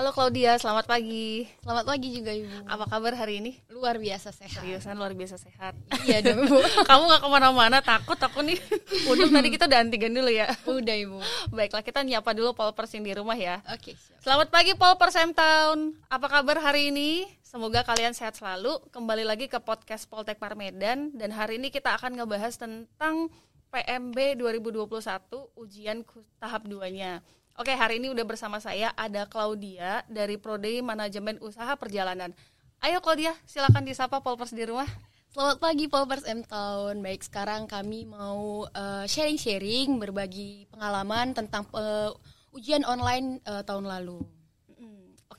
Halo 0.00 0.16
Claudia, 0.16 0.56
selamat 0.56 0.88
pagi. 0.88 1.44
Selamat 1.60 1.84
pagi 1.84 2.08
juga 2.08 2.32
Ibu. 2.32 2.64
Apa 2.64 2.88
kabar 2.88 3.12
hari 3.20 3.44
ini? 3.44 3.60
Luar 3.68 4.00
biasa 4.00 4.32
sehat. 4.32 4.64
Seriusan 4.64 4.96
luar 4.96 5.12
biasa 5.12 5.36
sehat. 5.36 5.76
Iya 6.08 6.24
dong 6.24 6.40
Ibu. 6.48 6.56
Kamu 6.88 7.04
gak 7.04 7.20
ke 7.20 7.28
mana-mana, 7.28 7.84
takut 7.84 8.16
aku 8.16 8.40
nih. 8.40 8.56
Untung 9.04 9.28
tadi 9.28 9.48
kita 9.60 9.68
udah 9.68 9.76
antigen 9.84 10.16
dulu 10.16 10.32
ya. 10.32 10.48
Udah 10.64 10.96
Ibu. 10.96 11.20
Baiklah, 11.52 11.84
kita 11.84 12.00
nyapa 12.00 12.32
dulu 12.32 12.56
Polpers 12.56 12.96
yang 12.96 13.04
di 13.04 13.12
rumah 13.12 13.36
ya. 13.36 13.60
Oke, 13.68 13.92
siap. 13.92 14.24
Selamat 14.24 14.48
pagi 14.48 14.72
Polpers 14.72 15.20
M 15.20 15.36
Town. 15.36 15.92
Apa 16.08 16.32
kabar 16.32 16.64
hari 16.64 16.88
ini? 16.88 17.28
Semoga 17.44 17.84
kalian 17.84 18.16
sehat 18.16 18.40
selalu. 18.40 18.80
Kembali 18.88 19.28
lagi 19.28 19.52
ke 19.52 19.60
podcast 19.60 20.08
Poltek 20.08 20.40
Parmedan 20.40 21.12
dan 21.12 21.28
hari 21.28 21.60
ini 21.60 21.68
kita 21.68 21.92
akan 22.00 22.16
ngebahas 22.16 22.56
tentang 22.56 23.28
PMB 23.68 24.40
2021 24.40 25.60
ujian 25.60 26.08
tahap 26.40 26.64
2-nya. 26.64 27.20
Oke, 27.58 27.74
hari 27.74 27.98
ini 27.98 28.14
udah 28.14 28.22
bersama 28.22 28.62
saya 28.62 28.94
ada 28.94 29.26
Claudia 29.26 30.06
dari 30.06 30.38
Prodi 30.38 30.78
Manajemen 30.84 31.42
Usaha 31.42 31.74
Perjalanan. 31.74 32.30
Ayo 32.78 33.02
Claudia, 33.02 33.34
silakan 33.42 33.82
disapa 33.82 34.22
Polpers 34.22 34.54
di 34.54 34.62
rumah. 34.62 34.86
Selamat 35.34 35.58
pagi 35.58 35.90
Polpers 35.90 36.22
M 36.26 36.46
Town. 36.46 37.02
Baik, 37.02 37.26
sekarang 37.26 37.66
kami 37.66 38.06
mau 38.06 38.70
eh, 38.70 39.04
sharing-sharing, 39.10 39.98
berbagi 39.98 40.70
pengalaman 40.70 41.34
tentang 41.34 41.66
eh, 41.74 42.10
ujian 42.54 42.86
online 42.86 43.42
eh, 43.42 43.62
tahun 43.66 43.86
lalu. 43.86 44.22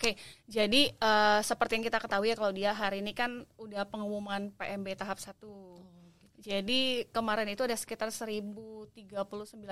Oke, 0.02 0.18
jadi 0.50 0.90
eh, 0.90 1.40
seperti 1.46 1.78
yang 1.78 1.86
kita 1.86 2.02
ketahui 2.02 2.34
ya 2.34 2.38
Claudia, 2.38 2.72
hari 2.74 3.06
ini 3.06 3.14
kan 3.14 3.46
udah 3.62 3.86
pengumuman 3.86 4.50
PMB 4.58 4.98
tahap 4.98 5.22
1. 5.22 5.38
Jadi 6.42 7.06
kemarin 7.14 7.46
itu 7.54 7.62
ada 7.62 7.78
sekitar 7.78 8.10
1039 8.10 8.98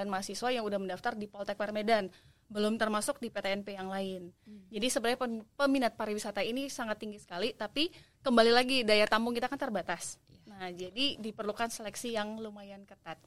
mahasiswa 0.05 0.49
yang 0.53 0.61
udah 0.61 0.77
mendaftar 0.77 1.17
di 1.17 1.25
Poltek 1.25 1.57
Parmedan, 1.57 2.13
belum 2.45 2.77
termasuk 2.77 3.17
di 3.17 3.33
PTNP 3.33 3.73
yang 3.73 3.89
lain. 3.89 4.29
Jadi 4.69 4.87
sebenarnya 4.93 5.17
pem- 5.17 5.45
peminat 5.57 5.97
pariwisata 5.97 6.45
ini 6.45 6.69
sangat 6.69 7.01
tinggi 7.01 7.17
sekali, 7.17 7.57
tapi 7.57 7.89
kembali 8.21 8.53
lagi 8.53 8.77
daya 8.85 9.09
tampung 9.09 9.33
kita 9.33 9.49
kan 9.49 9.57
terbatas. 9.57 10.21
Nah, 10.45 10.69
jadi 10.69 11.17
diperlukan 11.17 11.73
seleksi 11.73 12.13
yang 12.13 12.37
lumayan 12.37 12.85
ketat. 12.85 13.17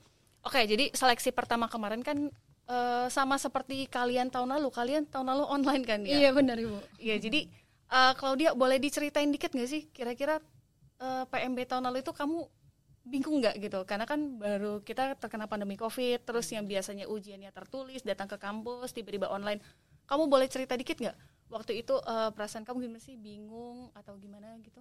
Oke, 0.47 0.63
jadi 0.63 0.95
seleksi 0.95 1.35
pertama 1.35 1.67
kemarin 1.67 2.07
kan 2.07 2.31
eh, 2.71 3.07
sama 3.11 3.43
seperti 3.43 3.91
kalian 3.91 4.31
tahun 4.31 4.55
lalu. 4.55 4.71
Kalian 4.71 5.11
tahun 5.11 5.35
lalu 5.35 5.45
online 5.51 5.83
kan 5.83 6.01
ya? 6.07 6.15
Iya 6.15 6.31
benar 6.31 6.63
Ibu. 6.63 6.79
Iya, 7.03 7.19
jadi 7.19 7.51
eh, 7.91 8.13
Claudia 8.15 8.55
boleh 8.55 8.79
diceritain 8.79 9.31
dikit 9.35 9.51
nggak 9.51 9.71
sih 9.71 9.91
kira-kira 9.91 10.39
eh, 11.03 11.25
PMB 11.27 11.59
tahun 11.67 11.91
lalu 11.91 12.07
itu 12.07 12.15
kamu 12.15 12.62
bingung 13.03 13.43
nggak 13.43 13.59
gitu? 13.59 13.83
Karena 13.83 14.07
kan 14.07 14.39
baru 14.39 14.81
kita 14.83 15.19
terkena 15.19 15.51
pandemi 15.51 15.75
COVID, 15.75 16.23
terus 16.23 16.47
yang 16.55 16.65
biasanya 16.67 17.11
ujiannya 17.11 17.51
tertulis, 17.51 18.07
datang 18.07 18.31
ke 18.31 18.39
kampus, 18.39 18.95
tiba-tiba 18.95 19.31
online. 19.31 19.59
Kamu 20.07 20.31
boleh 20.31 20.47
cerita 20.47 20.79
dikit 20.79 20.99
nggak? 20.99 21.17
Waktu 21.51 21.85
itu 21.85 21.95
eh, 21.99 22.31
perasaan 22.33 22.65
kamu 22.65 22.89
gimana 22.89 23.03
sih? 23.03 23.19
Bingung 23.19 23.91
atau 23.93 24.17
gimana 24.17 24.55
gitu? 24.63 24.81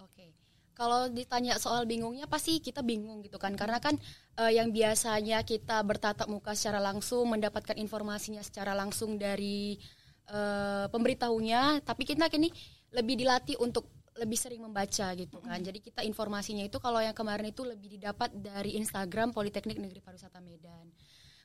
Oke. 0.00 0.36
Kalau 0.76 1.08
ditanya 1.08 1.56
soal 1.56 1.88
bingungnya 1.88 2.28
pasti 2.28 2.60
kita 2.60 2.84
bingung 2.84 3.24
gitu 3.24 3.40
kan 3.40 3.56
karena 3.56 3.80
kan 3.80 3.96
eh, 4.36 4.52
yang 4.60 4.68
biasanya 4.68 5.40
kita 5.40 5.80
bertatap 5.80 6.28
muka 6.28 6.52
secara 6.52 6.84
langsung 6.84 7.24
mendapatkan 7.32 7.80
informasinya 7.80 8.44
secara 8.44 8.76
langsung 8.76 9.16
dari 9.16 9.80
eh, 10.28 10.86
pemberitahunya 10.92 11.80
tapi 11.80 12.04
kita 12.04 12.28
kini 12.28 12.52
lebih 12.92 13.16
dilatih 13.16 13.56
untuk 13.58 13.95
lebih 14.16 14.38
sering 14.40 14.64
membaca 14.64 15.12
gitu 15.14 15.38
kan. 15.40 15.58
Jadi 15.60 15.78
kita 15.80 16.00
informasinya 16.02 16.64
itu 16.64 16.80
kalau 16.80 17.00
yang 17.00 17.16
kemarin 17.16 17.52
itu 17.52 17.62
lebih 17.62 17.96
didapat 18.00 18.32
dari 18.32 18.76
Instagram 18.80 19.32
Politeknik 19.36 19.76
Negeri 19.76 20.00
Pariwisata 20.00 20.40
Medan. 20.40 20.88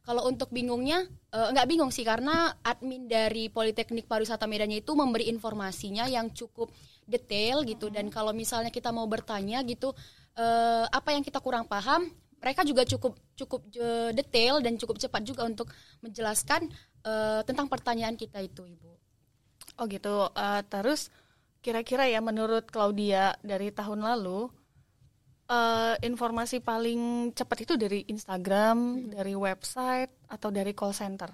Kalau 0.02 0.26
untuk 0.26 0.50
bingungnya 0.50 1.06
eh, 1.30 1.48
nggak 1.54 1.68
bingung 1.70 1.94
sih 1.94 2.02
karena 2.02 2.50
admin 2.66 3.06
dari 3.06 3.52
Politeknik 3.54 4.10
Pariwisata 4.10 4.50
Medannya 4.50 4.82
itu 4.82 4.92
memberi 4.98 5.30
informasinya 5.30 6.10
yang 6.10 6.34
cukup 6.34 6.74
detail 7.06 7.62
gitu 7.68 7.92
dan 7.92 8.08
kalau 8.10 8.32
misalnya 8.34 8.74
kita 8.74 8.90
mau 8.90 9.06
bertanya 9.06 9.62
gitu 9.62 9.94
eh, 10.40 10.86
apa 10.90 11.14
yang 11.14 11.22
kita 11.22 11.38
kurang 11.44 11.70
paham 11.70 12.10
mereka 12.42 12.66
juga 12.66 12.81
cukup 12.81 13.14
cukup 13.38 13.62
je- 13.70 14.12
detail 14.18 14.58
dan 14.66 14.74
cukup 14.81 14.98
cepat 14.98 15.22
juga 15.22 15.46
untuk 15.46 15.70
menjelaskan 16.02 16.66
eh, 17.06 17.42
tentang 17.46 17.70
pertanyaan 17.70 18.18
kita 18.18 18.42
itu 18.42 18.66
ibu. 18.66 18.98
Oh 19.78 19.86
gitu. 19.86 20.34
Eh, 20.34 20.62
terus 20.66 21.14
kira-kira 21.62 22.10
ya 22.10 22.20
menurut 22.20 22.68
Claudia 22.68 23.38
dari 23.46 23.70
tahun 23.70 24.02
lalu 24.02 24.50
eh, 25.46 25.96
informasi 26.02 26.60
paling 26.60 27.32
cepat 27.38 27.58
itu 27.64 27.74
dari 27.78 28.02
Instagram, 28.10 29.10
dari 29.14 29.38
website 29.38 30.12
atau 30.28 30.50
dari 30.50 30.74
call 30.74 30.98
center? 30.98 31.30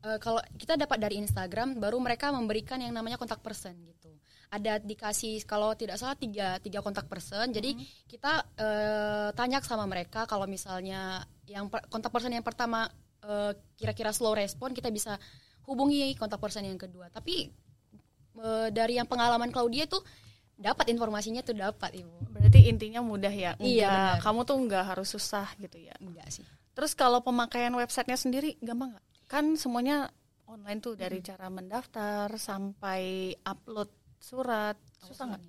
Eh, 0.00 0.18
kalau 0.18 0.40
kita 0.56 0.80
dapat 0.80 0.96
dari 0.96 1.20
Instagram 1.20 1.76
baru 1.76 2.00
mereka 2.00 2.32
memberikan 2.32 2.80
yang 2.80 2.96
namanya 2.96 3.20
kontak 3.20 3.44
person 3.44 3.76
gitu. 3.84 4.08
Ada 4.50 4.82
dikasih 4.82 5.46
kalau 5.46 5.76
tidak 5.76 6.00
salah 6.00 6.16
tiga 6.16 6.56
tiga 6.58 6.80
kontak 6.80 7.04
person. 7.06 7.52
Jadi 7.52 7.76
kita 8.08 8.48
eh, 8.56 9.28
tanya 9.36 9.60
sama 9.60 9.84
mereka 9.84 10.24
kalau 10.24 10.48
misalnya 10.48 11.22
yang 11.44 11.68
per- 11.68 11.84
kontak 11.92 12.10
person 12.10 12.32
yang 12.32 12.42
pertama 12.42 12.88
eh, 13.22 13.52
kira-kira 13.76 14.10
slow 14.10 14.32
respon 14.32 14.72
kita 14.72 14.88
bisa 14.88 15.20
hubungi 15.68 16.16
kontak 16.16 16.40
person 16.40 16.64
yang 16.64 16.80
kedua. 16.80 17.12
Tapi 17.12 17.52
eh, 18.36 18.68
dari 18.70 18.96
yang 18.96 19.06
pengalaman 19.06 19.50
Claudia 19.50 19.84
itu 19.84 19.98
dapat 20.54 20.92
informasinya 20.92 21.40
tuh 21.40 21.56
dapat 21.56 21.96
ibu 21.96 22.12
Berarti 22.28 22.68
intinya 22.68 23.00
mudah 23.00 23.32
ya. 23.32 23.56
Iya, 23.56 23.88
Nggak- 23.88 24.12
benar. 24.12 24.22
Kamu 24.22 24.40
tuh 24.44 24.56
nggak 24.60 24.84
harus 24.86 25.08
susah 25.08 25.48
gitu 25.56 25.80
ya. 25.80 25.96
enggak 25.98 26.28
sih 26.28 26.44
Terus 26.70 26.92
kalau 26.92 27.20
pemakaian 27.20 27.72
websitenya 27.72 28.16
sendiri 28.16 28.54
gampang 28.60 28.92
nggak? 28.92 29.06
Kan 29.26 29.56
semuanya 29.56 30.12
online 30.44 30.80
tuh 30.80 30.94
dari 30.94 31.18
cara 31.20 31.46
mendaftar 31.46 32.28
sampai 32.34 33.32
upload 33.42 33.88
surat. 34.18 34.76
Susah 35.00 35.32
nggak? 35.32 35.42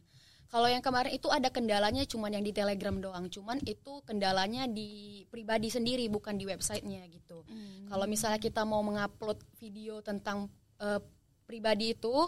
Kalau 0.52 0.68
yang 0.68 0.84
kemarin 0.84 1.16
itu 1.16 1.32
ada 1.32 1.48
kendalanya 1.48 2.04
cuman 2.04 2.36
yang 2.36 2.44
di 2.44 2.52
Telegram 2.52 2.92
doang, 2.94 3.32
cuman 3.32 3.64
itu 3.64 4.04
kendalanya 4.04 4.68
di 4.68 5.24
pribadi 5.32 5.72
sendiri 5.72 6.12
bukan 6.12 6.36
di 6.36 6.44
websitenya 6.44 7.08
gitu. 7.08 7.48
Kalau 7.88 8.04
misalnya 8.04 8.36
kita 8.36 8.68
mau 8.68 8.84
mengupload 8.84 9.40
video 9.56 10.04
tentang 10.04 10.52
eh, 10.78 11.00
pribadi 11.48 11.96
itu 11.96 12.28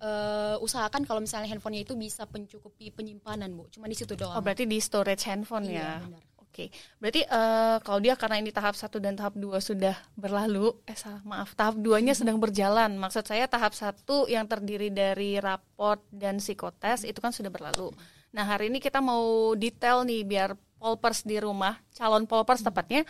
eh, 0.00 0.56
usahakan 0.58 1.04
kalau 1.04 1.20
misalnya 1.20 1.48
handphonenya 1.52 1.84
itu 1.84 1.94
bisa 1.94 2.24
mencukupi 2.26 2.90
penyimpanan, 2.90 3.52
Bu. 3.52 3.68
Cuma 3.68 3.86
di 3.86 3.96
situ 3.96 4.16
doang. 4.16 4.36
Oh 4.36 4.42
berarti 4.42 4.64
di 4.64 4.80
storage 4.80 5.24
handphone 5.28 5.68
Iya, 5.68 5.78
ya. 5.78 5.92
benar. 6.02 6.22
Oke, 6.50 6.66
berarti 6.98 7.22
eh 7.22 7.78
kalau 7.86 8.02
dia 8.02 8.18
karena 8.18 8.42
ini 8.42 8.50
tahap 8.50 8.74
1 8.74 8.98
dan 8.98 9.14
tahap 9.14 9.38
2 9.38 9.62
sudah 9.62 9.94
berlalu, 10.18 10.74
eh 10.82 10.98
salah, 10.98 11.22
maaf, 11.22 11.54
tahap 11.54 11.78
2-nya 11.78 12.10
sedang 12.10 12.42
berjalan. 12.42 12.90
Maksud 12.98 13.22
saya 13.22 13.46
tahap 13.46 13.70
1 13.70 14.26
yang 14.26 14.50
terdiri 14.50 14.90
dari 14.90 15.38
raport 15.38 16.02
dan 16.10 16.42
psikotes 16.42 17.06
itu 17.06 17.22
kan 17.22 17.30
sudah 17.30 17.54
berlalu. 17.54 17.94
Nah, 18.34 18.42
hari 18.50 18.66
ini 18.66 18.82
kita 18.82 18.98
mau 18.98 19.54
detail 19.54 20.02
nih 20.02 20.26
biar 20.26 20.58
polpers 20.82 21.22
di 21.22 21.38
rumah, 21.38 21.78
calon 21.94 22.26
polpers 22.26 22.66
tepatnya 22.66 23.06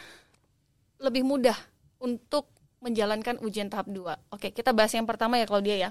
lebih 1.01 1.25
mudah 1.25 1.57
untuk 1.97 2.45
menjalankan 2.85 3.41
ujian 3.41 3.69
tahap 3.73 3.89
2. 3.89 4.33
Oke, 4.37 4.53
kita 4.53 4.73
bahas 4.77 4.93
yang 4.93 5.09
pertama 5.09 5.41
ya 5.41 5.49
Claudia 5.49 5.77
ya. 5.77 5.91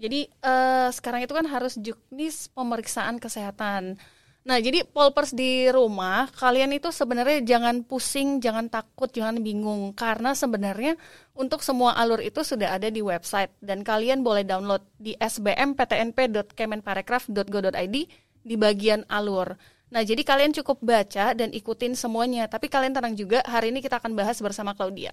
Jadi 0.00 0.32
eh, 0.32 0.88
sekarang 0.88 1.28
itu 1.28 1.36
kan 1.36 1.44
harus 1.44 1.76
juknis 1.76 2.48
pemeriksaan 2.56 3.20
kesehatan. 3.20 4.00
Nah, 4.40 4.56
jadi 4.56 4.88
polpers 4.88 5.36
di 5.36 5.68
rumah, 5.68 6.24
kalian 6.32 6.72
itu 6.72 6.88
sebenarnya 6.88 7.44
jangan 7.44 7.84
pusing, 7.84 8.40
jangan 8.40 8.72
takut, 8.72 9.12
jangan 9.12 9.36
bingung 9.44 9.92
karena 9.92 10.32
sebenarnya 10.32 10.96
untuk 11.36 11.60
semua 11.60 11.92
alur 12.00 12.24
itu 12.24 12.40
sudah 12.40 12.72
ada 12.72 12.88
di 12.88 13.04
website 13.04 13.52
dan 13.60 13.84
kalian 13.84 14.24
boleh 14.24 14.48
download 14.48 14.80
di 14.96 15.12
sbmptnp.kemenparekraf.go.id 15.20 17.96
di 18.40 18.56
bagian 18.56 19.04
alur. 19.12 19.60
Nah, 19.92 20.00
jadi 20.00 20.24
kalian 20.24 20.56
cukup 20.56 20.80
baca 20.80 21.36
dan 21.36 21.52
ikutin 21.52 21.92
semuanya, 21.92 22.48
tapi 22.48 22.72
kalian 22.72 22.96
tenang 22.96 23.20
juga, 23.20 23.44
hari 23.44 23.76
ini 23.76 23.84
kita 23.84 24.00
akan 24.00 24.16
bahas 24.16 24.40
bersama 24.40 24.72
Claudia. 24.72 25.12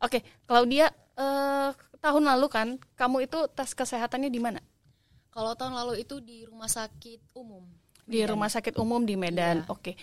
Oke, 0.00 0.24
Claudia, 0.48 0.88
eh, 1.20 1.76
tahun 2.02 2.26
lalu 2.26 2.46
kan 2.50 2.68
kamu 2.98 3.30
itu 3.30 3.38
tes 3.54 3.70
kesehatannya 3.72 4.28
di 4.28 4.42
mana? 4.42 4.60
Kalau 5.32 5.56
tahun 5.56 5.72
lalu 5.72 6.02
itu 6.04 6.20
di 6.20 6.44
rumah 6.44 6.68
sakit 6.68 7.32
umum. 7.38 7.64
di 8.02 8.18
Medan. 8.18 8.34
rumah 8.34 8.50
sakit 8.50 8.74
umum 8.82 9.00
di 9.06 9.14
Medan. 9.14 9.62
Iya. 9.62 9.70
Oke. 9.70 9.94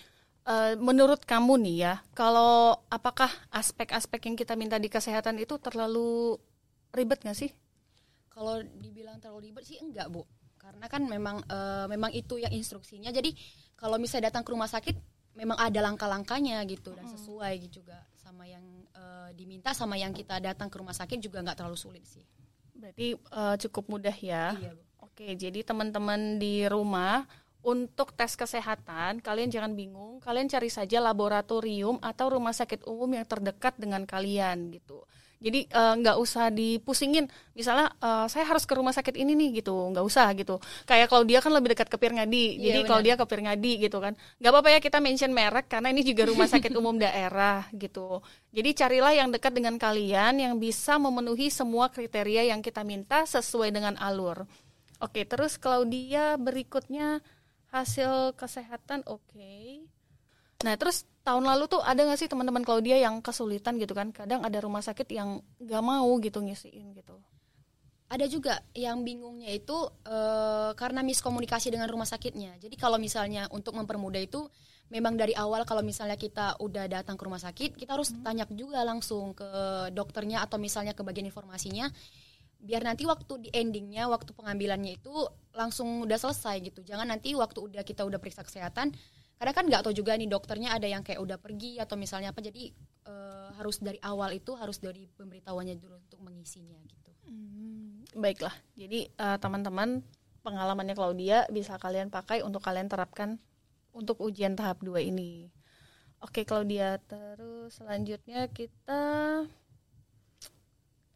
Eh, 0.48 0.74
menurut 0.80 1.22
kamu 1.28 1.60
nih 1.62 1.78
ya, 1.84 1.94
kalau 2.16 2.80
apakah 2.88 3.28
aspek-aspek 3.52 4.24
yang 4.32 4.40
kita 4.40 4.56
minta 4.56 4.80
di 4.80 4.88
kesehatan 4.88 5.36
itu 5.38 5.60
terlalu 5.60 6.40
ribet 6.96 7.22
nggak 7.22 7.38
sih? 7.38 7.52
Kalau 8.32 8.64
dibilang 8.64 9.20
terlalu 9.20 9.52
ribet 9.52 9.68
sih 9.68 9.78
enggak, 9.84 10.08
Bu. 10.10 10.24
Karena 10.58 10.88
kan 10.88 11.04
memang 11.06 11.44
eh, 11.44 11.86
memang 11.92 12.10
itu 12.16 12.40
yang 12.40 12.56
instruksinya. 12.56 13.12
Jadi 13.12 13.36
kalau 13.76 14.00
misalnya 14.00 14.32
datang 14.32 14.48
ke 14.48 14.56
rumah 14.56 14.72
sakit 14.72 14.96
memang 15.38 15.60
ada 15.60 15.80
langkah-langkahnya 15.84 16.64
gitu 16.66 16.96
dan 16.98 17.06
sesuai 17.06 17.70
gitu 17.70 17.84
juga 17.84 18.09
sama 18.30 18.46
yang 18.46 18.62
eh, 18.94 19.30
diminta 19.34 19.74
sama 19.74 19.98
yang 19.98 20.14
kita 20.14 20.38
datang 20.38 20.70
ke 20.70 20.78
rumah 20.78 20.94
sakit 20.94 21.18
juga 21.18 21.42
nggak 21.42 21.58
terlalu 21.58 21.82
sulit 21.82 22.06
sih. 22.06 22.22
Berarti 22.78 23.18
eh, 23.18 23.56
cukup 23.66 23.90
mudah 23.90 24.14
ya. 24.14 24.54
Iya, 24.54 24.78
Bu. 24.78 24.84
Oke, 25.10 25.36
jadi 25.36 25.66
teman-teman 25.66 26.38
di 26.38 26.64
rumah 26.70 27.26
untuk 27.60 28.16
tes 28.16 28.40
kesehatan, 28.40 29.20
kalian 29.20 29.52
jangan 29.52 29.76
bingung, 29.76 30.24
kalian 30.24 30.48
cari 30.48 30.72
saja 30.72 31.04
laboratorium 31.04 32.00
atau 32.00 32.40
rumah 32.40 32.56
sakit 32.56 32.88
umum 32.88 33.20
yang 33.20 33.28
terdekat 33.28 33.76
dengan 33.76 34.08
kalian 34.08 34.72
gitu. 34.72 35.04
Jadi 35.40 35.72
eh, 35.72 35.94
nggak 36.04 36.18
usah 36.20 36.52
dipusingin. 36.52 37.32
Misalnya 37.56 37.96
eh, 38.04 38.28
saya 38.28 38.44
harus 38.44 38.68
ke 38.68 38.76
rumah 38.76 38.92
sakit 38.92 39.16
ini 39.16 39.40
nih 39.40 39.64
gitu, 39.64 39.72
nggak 39.72 40.04
usah 40.04 40.28
gitu. 40.36 40.60
Kayak 40.84 41.08
kalau 41.08 41.24
dia 41.24 41.40
kan 41.40 41.56
lebih 41.56 41.72
dekat 41.72 41.88
ke 41.88 41.96
Pirngadi. 41.96 42.60
Iya, 42.60 42.64
Jadi 42.68 42.80
kalau 42.84 43.02
dia 43.02 43.16
ke 43.16 43.24
Pirngadi 43.24 43.74
gitu 43.88 43.98
kan, 44.04 44.14
nggak 44.44 44.52
apa-apa 44.52 44.70
ya 44.76 44.80
kita 44.84 45.00
mention 45.00 45.32
merek 45.32 45.72
karena 45.72 45.96
ini 45.96 46.04
juga 46.04 46.28
rumah 46.28 46.48
sakit 46.52 46.76
umum 46.76 47.00
daerah 47.00 47.64
gitu. 47.72 48.20
Jadi 48.52 48.70
carilah 48.76 49.14
yang 49.16 49.32
dekat 49.32 49.56
dengan 49.56 49.80
kalian 49.80 50.44
yang 50.44 50.54
bisa 50.60 51.00
memenuhi 51.00 51.48
semua 51.48 51.88
kriteria 51.88 52.52
yang 52.52 52.60
kita 52.60 52.84
minta 52.84 53.24
sesuai 53.24 53.72
dengan 53.72 53.96
alur. 53.96 54.44
Oke, 55.00 55.24
terus 55.24 55.56
Claudia 55.56 56.36
berikutnya 56.36 57.24
hasil 57.72 58.36
kesehatan 58.36 59.08
oke. 59.08 59.88
Nah, 60.68 60.76
terus 60.76 61.08
tahun 61.30 61.46
lalu 61.46 61.70
tuh 61.70 61.82
ada 61.86 62.02
nggak 62.02 62.18
sih 62.18 62.26
teman-teman 62.26 62.66
Claudia 62.66 62.98
yang 62.98 63.22
kesulitan 63.22 63.78
gitu 63.78 63.94
kan? 63.94 64.10
Kadang 64.10 64.42
ada 64.42 64.58
rumah 64.58 64.82
sakit 64.82 65.06
yang 65.14 65.46
nggak 65.62 65.84
mau 65.86 66.10
gitu 66.18 66.42
ngisiin 66.42 66.98
gitu. 66.98 67.16
ada 68.10 68.26
juga 68.26 68.58
yang 68.74 69.06
bingungnya 69.06 69.54
itu 69.54 69.78
eh, 70.10 70.74
karena 70.74 71.06
miskomunikasi 71.06 71.70
dengan 71.70 71.86
rumah 71.94 72.10
sakitnya. 72.10 72.58
Jadi 72.58 72.74
kalau 72.74 72.98
misalnya 72.98 73.46
untuk 73.54 73.78
mempermudah 73.78 74.18
itu 74.18 74.50
memang 74.90 75.14
dari 75.14 75.38
awal 75.38 75.62
kalau 75.70 75.86
misalnya 75.86 76.18
kita 76.18 76.58
udah 76.58 76.90
datang 76.90 77.14
ke 77.14 77.24
rumah 77.30 77.38
sakit, 77.38 77.78
kita 77.78 77.94
harus 77.94 78.10
tanya 78.26 78.50
juga 78.50 78.82
langsung 78.82 79.38
ke 79.38 79.46
dokternya 79.94 80.42
atau 80.42 80.58
misalnya 80.58 80.98
ke 80.98 81.06
bagian 81.06 81.30
informasinya 81.30 81.94
biar 82.60 82.84
nanti 82.84 83.08
waktu 83.08 83.48
di 83.48 83.50
endingnya 83.56 84.12
waktu 84.12 84.36
pengambilannya 84.36 85.00
itu 85.00 85.14
langsung 85.56 86.04
udah 86.04 86.18
selesai 86.20 86.60
gitu. 86.66 86.82
Jangan 86.84 87.08
nanti 87.08 87.32
waktu 87.38 87.62
udah 87.62 87.86
kita 87.88 88.04
udah 88.04 88.20
periksa 88.20 88.44
kesehatan 88.44 88.92
karena 89.40 89.54
kan 89.56 89.66
nggak 89.72 89.88
tahu 89.88 89.96
juga 89.96 90.20
nih 90.20 90.28
dokternya 90.28 90.76
ada 90.76 90.84
yang 90.84 91.00
kayak 91.00 91.24
udah 91.24 91.40
pergi 91.40 91.80
atau 91.80 91.96
misalnya 91.96 92.36
apa 92.36 92.44
jadi 92.44 92.76
eh, 93.08 93.50
harus 93.56 93.80
dari 93.80 93.96
awal 94.04 94.36
itu 94.36 94.52
harus 94.60 94.84
dari 94.84 95.08
pemberitahuannya 95.08 95.80
dulu 95.80 95.96
untuk 95.96 96.20
mengisinya 96.20 96.76
gitu. 96.84 97.12
Baiklah. 98.20 98.52
Jadi 98.76 99.08
eh, 99.08 99.38
teman-teman 99.40 100.04
pengalamannya 100.44 100.92
Claudia 100.92 101.48
bisa 101.48 101.80
kalian 101.80 102.12
pakai 102.12 102.44
untuk 102.44 102.60
kalian 102.60 102.92
terapkan 102.92 103.40
untuk 103.96 104.20
ujian 104.20 104.60
tahap 104.60 104.84
2 104.84 105.08
ini. 105.08 105.48
Oke 106.20 106.44
Claudia, 106.44 107.00
terus 107.08 107.80
selanjutnya 107.80 108.52
kita 108.52 109.48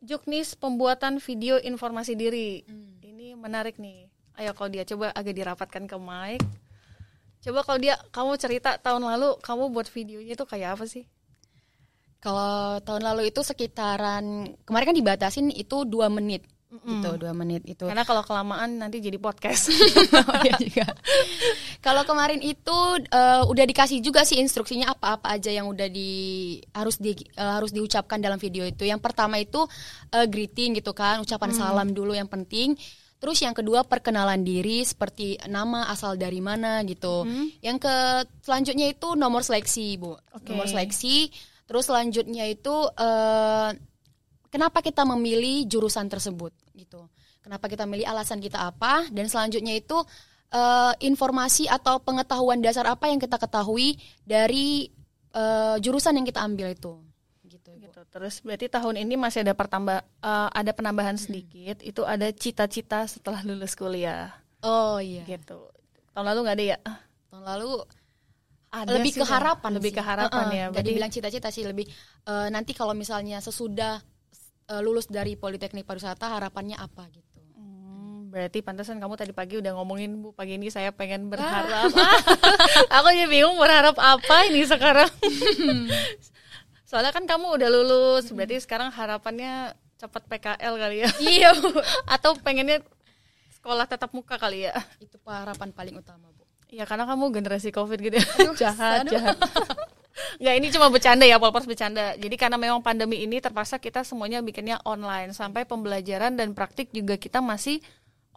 Juknis 0.04 0.52
pembuatan 0.60 1.24
video 1.24 1.56
informasi 1.64 2.20
diri. 2.20 2.68
Ini 3.00 3.40
menarik 3.40 3.80
nih. 3.80 4.12
Ayo 4.36 4.52
Claudia 4.52 4.84
coba 4.84 5.16
agak 5.16 5.31
dirapatkan 5.31 5.88
ke 5.88 5.96
mic. 5.96 6.44
Coba 7.44 7.60
Claudia, 7.68 8.00
kamu 8.16 8.40
cerita 8.40 8.80
tahun 8.80 9.04
lalu 9.04 9.36
kamu 9.44 9.75
buat 9.75 9.92
videonya 9.92 10.40
itu 10.40 10.45
kayak 10.48 10.80
apa 10.80 10.86
sih? 10.88 11.04
Kalau 12.24 12.80
tahun 12.80 13.04
lalu 13.04 13.36
itu 13.36 13.44
sekitaran 13.44 14.56
kemarin 14.63 14.88
kan 14.88 14.98
dibatasin 14.98 15.51
itu 15.51 15.84
dua 15.84 16.07
menit 16.07 16.48
gitu 16.74 17.10
dua 17.22 17.34
menit 17.38 17.62
itu. 17.69 17.86
Karena 17.86 18.01
kalau 18.01 18.25
kelamaan 18.25 18.81
nanti 18.81 18.98
jadi 18.98 19.22
podcast. 19.22 19.69
Iya 20.44 20.54
juga. 20.60 20.88
Kalau 21.80 22.04
kemarin 22.07 22.42
itu 22.42 22.78
eh, 23.12 23.44
udah 23.46 23.66
dikasih 23.68 24.01
juga 24.01 24.25
sih 24.25 24.42
instruksinya 24.42 24.92
apa-apa 24.98 25.38
aja 25.38 25.54
yang 25.54 25.69
udah 25.69 25.88
di 25.88 26.57
harus 26.74 26.98
di 26.98 27.13
eh, 27.13 27.54
harus 27.60 27.69
diucapkan 27.69 28.18
dalam 28.18 28.42
video 28.42 28.66
itu. 28.66 28.88
Yang 28.88 29.06
pertama 29.06 29.38
itu 29.38 29.63
eh, 30.12 30.25
greeting 30.25 30.80
gitu 30.81 30.92
kan, 30.98 31.22
ucapan 31.22 31.51
salam 31.54 31.94
dulu 31.94 32.18
yang 32.18 32.28
penting. 32.28 32.74
Terus 33.24 33.40
yang 33.40 33.56
kedua 33.56 33.88
perkenalan 33.88 34.44
diri 34.44 34.84
seperti 34.84 35.40
nama 35.48 35.88
asal 35.88 36.20
dari 36.20 36.44
mana 36.44 36.84
gitu. 36.84 37.24
Yang 37.64 37.88
ke 37.88 37.96
selanjutnya 38.44 38.92
itu 38.92 39.16
nomor 39.16 39.48
seleksi 39.48 39.96
bu, 39.96 40.20
Oke. 40.36 40.52
nomor 40.52 40.68
seleksi. 40.68 41.31
Terus 41.64 41.88
selanjutnya 41.88 42.44
itu 42.52 42.75
eh, 43.00 43.72
kenapa 44.52 44.84
kita 44.84 45.08
memilih 45.08 45.64
jurusan 45.72 46.12
tersebut 46.12 46.52
gitu. 46.75 47.08
Kenapa 47.40 47.72
kita 47.72 47.88
milih 47.88 48.04
alasan 48.12 48.44
kita 48.44 48.60
apa 48.68 49.08
dan 49.08 49.31
selanjutnya 49.31 49.80
itu 49.80 50.04
eh, 50.52 50.94
informasi 51.08 51.72
atau 51.72 52.04
pengetahuan 52.04 52.60
dasar 52.60 52.92
apa 52.92 53.08
yang 53.08 53.24
kita 53.24 53.40
ketahui 53.40 53.96
dari 54.28 54.92
eh, 55.31 55.75
jurusan 55.80 56.20
yang 56.20 56.28
kita 56.28 56.44
ambil 56.44 56.75
itu. 56.75 57.00
Gitu. 57.74 57.90
Gitu. 57.90 58.02
Terus 58.08 58.36
berarti 58.40 58.66
tahun 58.68 58.96
ini 58.98 59.16
masih 59.16 59.42
ada 59.42 59.54
pertambah 59.54 60.00
eh, 60.02 60.50
ada 60.52 60.72
penambahan 60.72 61.16
sedikit. 61.16 61.80
Itu 61.80 62.04
ada 62.04 62.30
cita-cita 62.30 63.06
setelah 63.06 63.42
lulus 63.42 63.74
kuliah. 63.74 64.31
Oh 64.62 64.98
iya. 64.98 65.24
Gitu. 65.24 65.60
Tahun 66.12 66.25
lalu 66.25 66.40
nggak 66.44 66.58
ada 66.58 66.66
ya? 66.68 66.80
Tahun 67.28 67.44
lalu 67.44 67.72
Ada 68.70 68.90
lebih 68.90 69.14
sih, 69.14 69.22
ke 69.22 69.25
harapan 69.28 69.72
Lebih 69.78 69.92
sih. 69.94 69.98
ke 69.98 70.02
harapan 70.02 70.46
ya. 70.50 70.66
Jadi 70.74 70.90
bilang 70.92 71.10
cita-cita 71.10 71.50
sih 71.50 71.62
lebih 71.62 71.86
eh, 72.24 72.48
nanti 72.50 72.74
kalau 72.74 72.94
misalnya 72.94 73.38
sesudah 73.38 74.02
eh, 74.66 74.81
lulus 74.81 75.06
dari 75.06 75.34
Politeknik 75.34 75.86
Pariwisata 75.86 76.25
harapannya 76.25 76.78
apa 76.78 77.06
gitu. 77.08 77.38
Hmm, 77.54 78.34
berarti 78.34 78.66
pantasan 78.66 78.98
kamu 78.98 79.14
tadi 79.14 79.30
pagi 79.30 79.62
udah 79.62 79.78
ngomongin 79.78 80.18
Bu 80.18 80.34
pagi 80.34 80.58
ini 80.58 80.74
saya 80.74 80.90
pengen 80.90 81.25
Ah. 81.25 81.30
berharap. 81.38 81.90
Aku 82.98 83.08
jadi 83.10 83.30
bingung 83.30 83.58
berharap 83.58 83.94
apa 83.94 84.36
ini 84.48 84.66
sekarang. 84.66 85.10
Soalnya 86.94 87.10
kan 87.10 87.25
kamu 87.25 87.57
udah 87.57 87.69
lulus, 87.74 88.30
berarti 88.30 88.62
sekarang 88.62 88.94
harapannya 88.94 89.74
cepat 89.98 90.30
PKL 90.30 90.74
kali 90.78 90.98
ya. 91.01 91.10
Iya. 91.18 91.50
Atau 92.13 92.38
pengennya 92.38 92.86
sekolah 93.57 93.90
tatap 93.90 94.13
muka 94.13 94.38
kali 94.38 94.69
ya. 94.69 94.78
itu 95.01 95.18
harapan 95.25 95.74
paling 95.74 95.98
utama, 95.98 96.30
Bu. 96.38 96.45
Ya 96.69 96.86
karena 96.86 97.10
kamu 97.10 97.34
generasi 97.34 97.74
covid 97.74 97.98
gitu 97.98 98.22
ya. 98.22 98.28
jahat, 98.69 99.10
aduh. 99.10 99.18
jahat. 99.18 99.42
Nggak 100.45 100.54
ini 100.62 100.68
cuma 100.69 100.94
bercanda 100.94 101.25
ya, 101.25 101.42
Polpers 101.42 101.66
bercanda. 101.66 102.13
Jadi 102.13 102.38
karena 102.38 102.62
memang 102.62 102.86
pandemi 102.86 103.25
ini 103.25 103.42
terpaksa 103.42 103.81
kita 103.81 104.06
semuanya 104.06 104.46
bikinnya 104.46 104.78
online 104.86 105.34
sampai 105.34 105.66
pembelajaran 105.66 106.38
dan 106.38 106.54
praktik 106.54 106.94
juga 106.94 107.18
kita 107.18 107.42
masih 107.42 107.81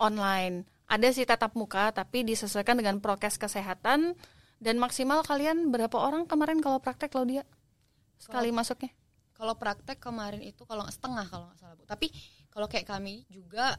online. 0.01 0.65
Ada 0.89 1.13
sih 1.13 1.29
tatap 1.29 1.53
muka 1.53 1.93
tapi 1.93 2.25
disesuaikan 2.25 2.81
dengan 2.81 3.05
prokes 3.05 3.37
kesehatan 3.37 4.17
dan 4.65 4.75
maksimal 4.81 5.21
kalian 5.29 5.69
berapa 5.69 6.01
orang 6.01 6.25
kemarin 6.25 6.65
kalau 6.65 6.81
praktek 6.81 7.13
Claudia? 7.13 7.45
Sekali 8.17 8.51
masuknya? 8.53 8.91
Kalau 9.37 9.53
praktek 9.57 10.01
kemarin 10.01 10.41
itu 10.41 10.65
kalau 10.65 10.89
setengah 10.89 11.29
kalau 11.29 11.53
nggak 11.53 11.61
salah, 11.61 11.77
Bu. 11.77 11.85
Tapi 11.85 12.09
kalau 12.49 12.67
kayak 12.67 12.89
kami 12.89 13.29
juga 13.29 13.77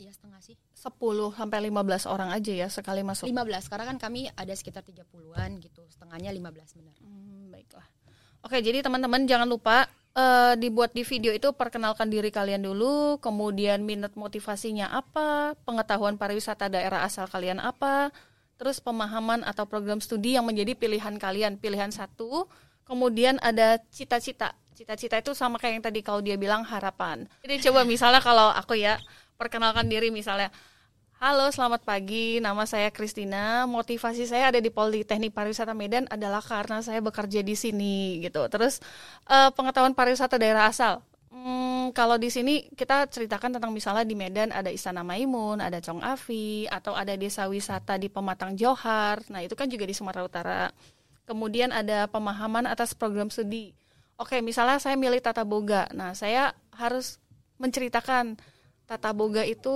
ya 0.00 0.12
setengah 0.12 0.40
sih. 0.40 0.56
10 0.76 0.96
sampai 1.36 1.58
15 1.68 2.08
orang 2.08 2.32
aja 2.32 2.52
ya 2.52 2.68
sekali 2.72 3.04
masuk. 3.04 3.28
15 3.28 3.68
karena 3.68 3.84
kan 3.88 3.98
kami 4.00 4.28
ada 4.32 4.52
sekitar 4.56 4.84
30-an 4.84 5.60
gitu. 5.60 5.84
Setengahnya 5.88 6.32
15 6.32 6.76
benar. 6.80 6.96
Hmm, 7.00 7.52
baiklah. 7.52 7.86
Oke, 8.40 8.64
jadi 8.64 8.80
teman-teman 8.80 9.28
jangan 9.28 9.44
lupa 9.44 9.84
eh, 10.16 10.56
dibuat 10.56 10.96
di 10.96 11.04
video 11.04 11.36
itu 11.36 11.52
perkenalkan 11.52 12.08
diri 12.08 12.32
kalian 12.32 12.64
dulu, 12.64 13.20
kemudian 13.20 13.84
minat 13.84 14.16
motivasinya 14.16 14.88
apa, 14.88 15.52
pengetahuan 15.68 16.16
pariwisata 16.16 16.72
daerah 16.72 17.04
asal 17.04 17.28
kalian 17.28 17.60
apa, 17.60 18.08
terus 18.56 18.80
pemahaman 18.80 19.44
atau 19.44 19.68
program 19.68 20.00
studi 20.00 20.40
yang 20.40 20.48
menjadi 20.48 20.72
pilihan 20.72 21.20
kalian, 21.20 21.60
pilihan 21.60 21.92
satu. 21.92 22.48
Kemudian 22.90 23.38
ada 23.38 23.78
cita-cita. 23.94 24.50
Cita-cita 24.74 25.22
itu 25.22 25.30
sama 25.30 25.62
kayak 25.62 25.78
yang 25.78 25.84
tadi 25.86 26.02
kalau 26.02 26.18
dia 26.18 26.34
bilang 26.34 26.66
harapan. 26.66 27.22
Jadi 27.46 27.70
coba 27.70 27.86
misalnya 27.86 28.18
kalau 28.18 28.50
aku 28.50 28.74
ya 28.74 28.98
perkenalkan 29.38 29.86
diri 29.86 30.10
misalnya 30.10 30.50
Halo, 31.20 31.52
selamat 31.52 31.84
pagi. 31.84 32.40
Nama 32.40 32.64
saya 32.64 32.88
Kristina. 32.88 33.68
Motivasi 33.68 34.24
saya 34.24 34.48
ada 34.48 34.56
di 34.56 34.72
Politeknik 34.72 35.36
Pariwisata 35.36 35.76
Medan 35.76 36.08
adalah 36.08 36.40
karena 36.40 36.80
saya 36.80 37.04
bekerja 37.04 37.44
di 37.44 37.52
sini 37.52 38.24
gitu. 38.24 38.48
Terus 38.48 38.80
eh, 39.28 39.52
pengetahuan 39.52 39.92
pariwisata 39.92 40.40
daerah 40.40 40.72
asal. 40.72 41.04
Hmm, 41.28 41.92
kalau 41.92 42.16
di 42.16 42.32
sini 42.32 42.72
kita 42.72 43.04
ceritakan 43.06 43.60
tentang 43.60 43.70
misalnya 43.70 44.02
di 44.02 44.16
Medan 44.16 44.48
ada 44.48 44.72
Istana 44.72 45.04
Maimun, 45.04 45.60
ada 45.60 45.76
Cong 45.84 46.00
Afi, 46.00 46.64
atau 46.72 46.96
ada 46.96 47.12
desa 47.20 47.46
wisata 47.46 48.00
di 48.00 48.08
Pematang 48.08 48.56
Johar. 48.56 49.20
Nah 49.28 49.44
itu 49.44 49.52
kan 49.52 49.68
juga 49.68 49.84
di 49.84 49.92
Sumatera 49.92 50.24
Utara. 50.24 50.62
Kemudian 51.30 51.70
ada 51.70 52.10
pemahaman 52.10 52.66
atas 52.66 52.90
program 52.90 53.30
studi. 53.30 53.70
Oke, 54.18 54.42
misalnya 54.42 54.82
saya 54.82 54.98
milih 54.98 55.22
tata 55.22 55.46
boga. 55.46 55.86
Nah, 55.94 56.10
saya 56.10 56.50
harus 56.74 57.22
menceritakan 57.62 58.34
tata 58.90 59.14
boga 59.14 59.46
itu 59.46 59.70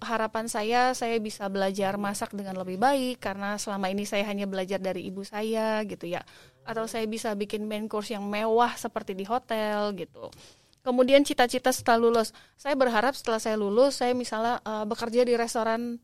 harapan 0.00 0.48
saya 0.48 0.96
saya 0.96 1.20
bisa 1.20 1.52
belajar 1.52 2.00
masak 2.00 2.32
dengan 2.32 2.56
lebih 2.56 2.80
baik 2.80 3.20
karena 3.20 3.60
selama 3.60 3.92
ini 3.92 4.08
saya 4.08 4.24
hanya 4.24 4.48
belajar 4.48 4.80
dari 4.80 5.04
ibu 5.04 5.20
saya 5.28 5.84
gitu 5.84 6.08
ya. 6.08 6.24
Atau 6.64 6.88
saya 6.88 7.04
bisa 7.04 7.36
bikin 7.36 7.68
main 7.68 7.84
course 7.84 8.16
yang 8.16 8.24
mewah 8.24 8.72
seperti 8.80 9.12
di 9.12 9.28
hotel 9.28 9.92
gitu. 9.92 10.32
Kemudian 10.80 11.20
cita-cita 11.20 11.68
setelah 11.68 12.00
lulus, 12.00 12.32
saya 12.56 12.72
berharap 12.80 13.12
setelah 13.12 13.36
saya 13.36 13.60
lulus 13.60 14.00
saya 14.00 14.16
misalnya 14.16 14.64
eh, 14.64 14.88
bekerja 14.88 15.28
di 15.28 15.36
restoran 15.36 16.00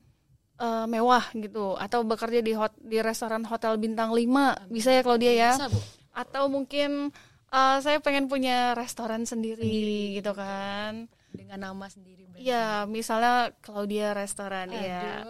eh, 0.60 0.86
mewah 0.86 1.24
gitu 1.32 1.74
atau 1.80 2.04
bekerja 2.04 2.44
di 2.44 2.52
hot, 2.52 2.76
di 2.76 3.00
restoran 3.00 3.42
hotel 3.48 3.80
bintang 3.80 4.12
5 4.12 4.68
bisa 4.68 4.92
ya 4.92 5.00
kalau 5.00 5.16
dia 5.16 5.32
ya? 5.32 5.52
Bisa, 5.56 5.68
Bu. 5.72 5.80
atau 6.10 6.44
mungkin 6.52 7.14
uh, 7.54 7.78
saya 7.80 8.02
pengen 8.02 8.26
punya 8.26 8.74
restoran 8.74 9.24
sendiri, 9.24 9.62
sendiri. 9.62 10.16
gitu 10.20 10.32
kan 10.34 11.08
dengan 11.32 11.70
nama 11.70 11.86
sendiri 11.86 12.20
Iya, 12.40 12.88
misalnya 12.88 13.52
Claudia 13.60 14.16
restoran 14.16 14.72
ya. 14.72 15.28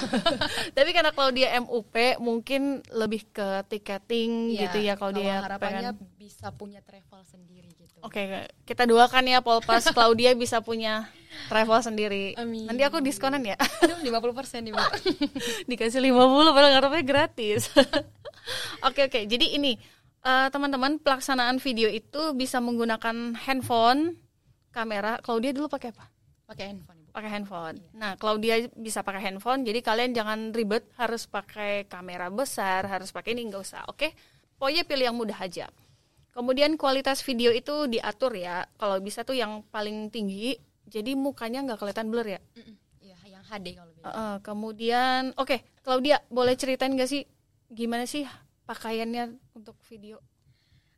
Tapi 0.76 0.90
karena 0.96 1.12
Claudia 1.12 1.52
MUP 1.60 2.16
mungkin 2.16 2.80
lebih 2.88 3.28
ke 3.28 3.60
tiketing 3.68 4.56
ya, 4.56 4.64
gitu 4.64 4.80
ya 4.80 4.96
kalau 4.96 5.12
dia 5.12 5.44
harapannya 5.44 5.92
pengen... 5.92 6.16
bisa 6.16 6.48
punya 6.56 6.80
travel 6.80 7.20
sendiri 7.28 7.68
gitu. 7.76 8.00
Oke, 8.00 8.24
okay, 8.24 8.48
kita 8.64 8.88
doakan 8.88 9.28
ya 9.28 9.44
Polpas 9.44 9.84
Claudia 9.96 10.32
bisa 10.32 10.64
punya 10.64 11.12
travel 11.52 11.76
sendiri. 11.84 12.32
Amin. 12.40 12.64
Nanti 12.64 12.88
aku 12.88 13.04
diskonan 13.04 13.44
ya. 13.44 13.60
Aduh, 13.84 14.00
50% 14.00 14.64
nih, 14.64 14.72
Mbak. 14.72 14.90
Dikasih 15.68 16.00
50 16.00 16.56
padahal 16.56 16.72
ngarepnya 16.72 17.04
gratis. 17.04 17.68
Oke, 18.80 19.04
oke. 19.04 19.12
Okay, 19.12 19.22
Jadi 19.28 19.60
ini 19.60 19.76
uh, 20.24 20.48
teman-teman 20.48 20.96
pelaksanaan 21.04 21.60
video 21.60 21.92
itu 21.92 22.32
bisa 22.32 22.64
menggunakan 22.64 23.36
handphone, 23.44 24.16
kamera. 24.76 25.16
Claudia 25.24 25.56
dulu 25.56 25.72
pakai 25.72 25.96
apa? 25.96 26.04
pakai 26.46 26.70
handphone 26.70 27.00
pakai 27.10 27.30
handphone 27.34 27.76
iya. 27.82 27.90
nah 27.98 28.12
Claudia 28.14 28.54
bisa 28.78 29.02
pakai 29.02 29.18
handphone 29.18 29.66
jadi 29.66 29.82
kalian 29.82 30.14
jangan 30.14 30.54
ribet 30.54 30.86
harus 30.94 31.26
pakai 31.26 31.90
kamera 31.90 32.30
besar 32.30 32.86
harus 32.86 33.10
pakai 33.10 33.34
ini 33.34 33.50
nggak 33.50 33.62
usah 33.66 33.82
oke 33.90 33.98
okay? 33.98 34.10
pokoknya 34.56 34.86
pilih 34.86 35.04
yang 35.10 35.18
mudah 35.18 35.38
aja 35.42 35.66
kemudian 36.30 36.78
kualitas 36.78 37.26
video 37.26 37.50
itu 37.50 37.90
diatur 37.90 38.30
ya 38.38 38.62
kalau 38.78 39.02
bisa 39.02 39.26
tuh 39.26 39.34
yang 39.34 39.66
paling 39.74 40.06
tinggi 40.14 40.54
jadi 40.86 41.18
mukanya 41.18 41.66
nggak 41.66 41.82
kelihatan 41.82 42.08
blur 42.14 42.26
ya 42.30 42.40
Iya, 43.02 43.38
yang 43.38 43.44
HD 43.46 43.78
kalau 43.78 43.92
bisa. 43.94 44.10
Uh, 44.10 44.36
kemudian, 44.42 45.30
oke, 45.38 45.46
okay, 45.46 45.58
Claudia, 45.86 46.18
boleh 46.26 46.58
ceritain 46.58 46.90
gak 46.98 47.06
sih 47.06 47.22
gimana 47.70 48.02
sih 48.02 48.26
pakaiannya 48.66 49.38
untuk 49.54 49.78
video? 49.86 50.18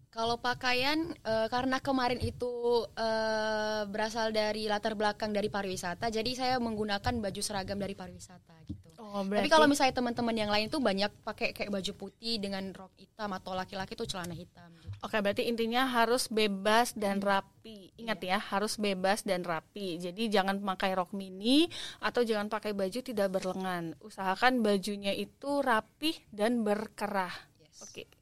Kalau 0.08 0.40
pakaian 0.40 1.12
uh, 1.22 1.46
karena 1.52 1.78
kemarin 1.84 2.18
itu 2.24 2.48
uh, 2.96 3.82
berasal 3.86 4.32
dari 4.32 4.64
latar 4.64 4.96
belakang 4.96 5.36
dari 5.36 5.52
pariwisata, 5.52 6.08
jadi 6.08 6.30
saya 6.32 6.54
menggunakan 6.58 7.20
baju 7.20 7.40
seragam 7.44 7.76
dari 7.76 7.92
pariwisata 7.92 8.56
gitu. 8.64 8.88
Oh, 8.98 9.24
berarti... 9.24 9.46
Tapi 9.46 9.52
kalau 9.52 9.66
misalnya 9.70 9.94
teman-teman 9.94 10.36
yang 10.36 10.50
lain 10.52 10.68
tuh 10.68 10.82
banyak 10.82 11.08
pakai 11.22 11.54
kayak 11.54 11.70
baju 11.70 11.92
putih 11.96 12.36
dengan 12.42 12.74
rok 12.74 12.92
hitam 12.98 13.30
atau 13.30 13.54
laki-laki 13.54 13.94
tuh 13.94 14.04
celana 14.04 14.34
hitam. 14.34 14.68
Gitu. 14.82 14.90
Oke, 15.00 15.16
berarti 15.22 15.46
intinya 15.46 15.86
harus 15.86 16.26
bebas 16.26 16.92
dan 16.98 17.22
rapi. 17.22 17.94
Ingat 17.96 18.18
iya. 18.26 18.36
ya, 18.36 18.38
harus 18.52 18.74
bebas 18.76 19.22
dan 19.22 19.46
rapi. 19.46 20.02
Jadi 20.02 20.28
jangan 20.28 20.58
pakai 20.58 20.98
rok 20.98 21.14
mini 21.14 21.70
atau 22.02 22.26
jangan 22.26 22.50
pakai 22.50 22.74
baju 22.74 22.98
tidak 23.00 23.28
berlengan. 23.30 23.94
Usahakan 24.02 24.60
bajunya 24.66 25.14
itu 25.14 25.62
rapi 25.62 26.18
dan 26.34 26.66
berkerah. 26.66 27.32
Yes. 27.62 27.86
Oke. 27.86 28.17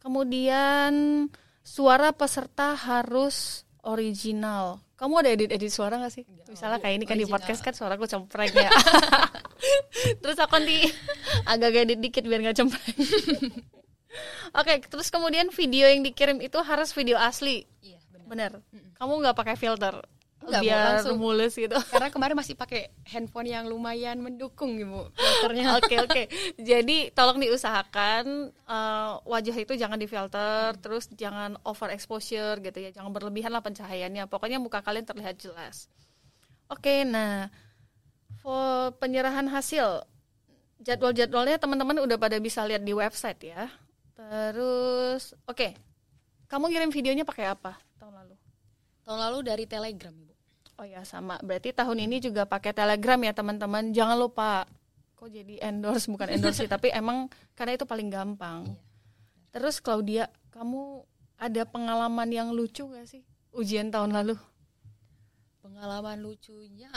Kemudian 0.00 0.92
suara 1.60 2.10
peserta 2.16 2.72
harus 2.74 3.68
original. 3.84 4.80
Kamu 4.96 5.24
ada 5.24 5.32
edit-edit 5.32 5.72
suara 5.72 5.96
gak 5.96 6.12
sih? 6.12 6.24
Enggak, 6.28 6.52
Misalnya 6.52 6.78
kayak 6.80 6.94
ini 7.00 7.04
kan 7.08 7.16
original. 7.16 7.28
di 7.28 7.32
podcast 7.32 7.60
kan 7.64 7.72
suaraku 7.72 8.04
cempreng 8.04 8.52
ya. 8.52 8.70
terus 10.24 10.36
aku 10.36 10.60
nanti 10.60 10.88
agak 11.48 11.88
edit 11.88 11.98
dikit 12.00 12.24
biar 12.24 12.52
gak 12.52 12.58
cempreng. 12.60 12.96
Oke, 14.50 14.66
okay, 14.66 14.76
terus 14.82 15.08
kemudian 15.08 15.48
video 15.54 15.86
yang 15.86 16.02
dikirim 16.02 16.42
itu 16.42 16.58
harus 16.60 16.90
video 16.90 17.14
asli. 17.14 17.64
Iya, 17.80 18.02
benar. 18.26 18.58
Benar. 18.66 18.92
Kamu 18.98 19.12
nggak 19.22 19.36
pakai 19.38 19.54
filter. 19.54 20.02
Enggak, 20.40 20.62
biar 20.64 20.80
langsung 20.96 21.20
mulus 21.20 21.52
gitu. 21.52 21.76
Karena 21.92 22.08
kemarin 22.08 22.32
masih 22.32 22.56
pakai 22.56 22.88
handphone 23.04 23.52
yang 23.52 23.68
lumayan 23.68 24.16
mendukung 24.24 24.72
ibu 24.80 25.12
filternya. 25.12 25.66
Oke 25.78 26.00
oke. 26.00 26.08
Okay, 26.08 26.24
okay. 26.26 26.26
Jadi 26.56 27.12
tolong 27.12 27.36
diusahakan 27.36 28.48
uh, 28.64 29.20
wajah 29.28 29.56
itu 29.56 29.76
jangan 29.76 30.00
difilter, 30.00 30.72
hmm. 30.72 30.80
terus 30.80 31.12
jangan 31.12 31.60
over 31.68 31.92
exposure 31.92 32.56
gitu 32.64 32.78
ya, 32.80 32.90
jangan 32.90 33.12
berlebihan 33.12 33.52
lah 33.52 33.60
pencahayaannya. 33.60 34.24
Pokoknya 34.32 34.56
muka 34.56 34.80
kalian 34.80 35.04
terlihat 35.04 35.36
jelas. 35.36 35.92
Oke, 36.72 36.88
okay, 36.88 36.98
nah 37.04 37.52
for 38.40 38.96
penyerahan 38.96 39.44
hasil 39.50 40.08
jadwal-jadwalnya 40.80 41.60
teman-teman 41.60 42.00
udah 42.00 42.16
pada 42.16 42.40
bisa 42.40 42.64
lihat 42.64 42.80
di 42.80 42.96
website 42.96 43.40
ya. 43.44 43.68
Terus, 44.16 45.36
oke, 45.44 45.56
okay. 45.56 45.70
kamu 46.48 46.72
kirim 46.72 46.90
videonya 46.92 47.24
pakai 47.24 47.52
apa 47.52 47.76
tahun 48.00 48.14
lalu? 48.16 48.34
Tahun 49.04 49.18
lalu 49.20 49.38
dari 49.44 49.64
Telegram, 49.68 50.12
Ibu. 50.12 50.29
Oh 50.80 50.86
ya, 50.88 51.04
sama. 51.04 51.36
Berarti 51.44 51.76
tahun 51.76 52.08
ini 52.08 52.24
juga 52.24 52.48
pakai 52.48 52.72
Telegram 52.72 53.20
ya, 53.20 53.36
teman-teman. 53.36 53.92
Jangan 53.92 54.16
lupa. 54.16 54.64
Kok 55.20 55.28
jadi 55.28 55.60
endorse 55.60 56.08
bukan 56.08 56.32
endorse 56.32 56.64
sih, 56.64 56.70
tapi 56.72 56.88
emang 56.88 57.28
karena 57.52 57.76
itu 57.76 57.84
paling 57.84 58.08
gampang. 58.08 58.64
Iya. 58.64 58.80
Terus 59.52 59.76
Claudia, 59.84 60.32
kamu 60.48 61.04
ada 61.36 61.68
pengalaman 61.68 62.28
yang 62.32 62.48
lucu 62.56 62.88
gak 62.88 63.04
sih 63.04 63.20
ujian 63.52 63.92
tahun 63.92 64.16
lalu? 64.16 64.40
Pengalaman 65.60 66.16
lucunya 66.24 66.88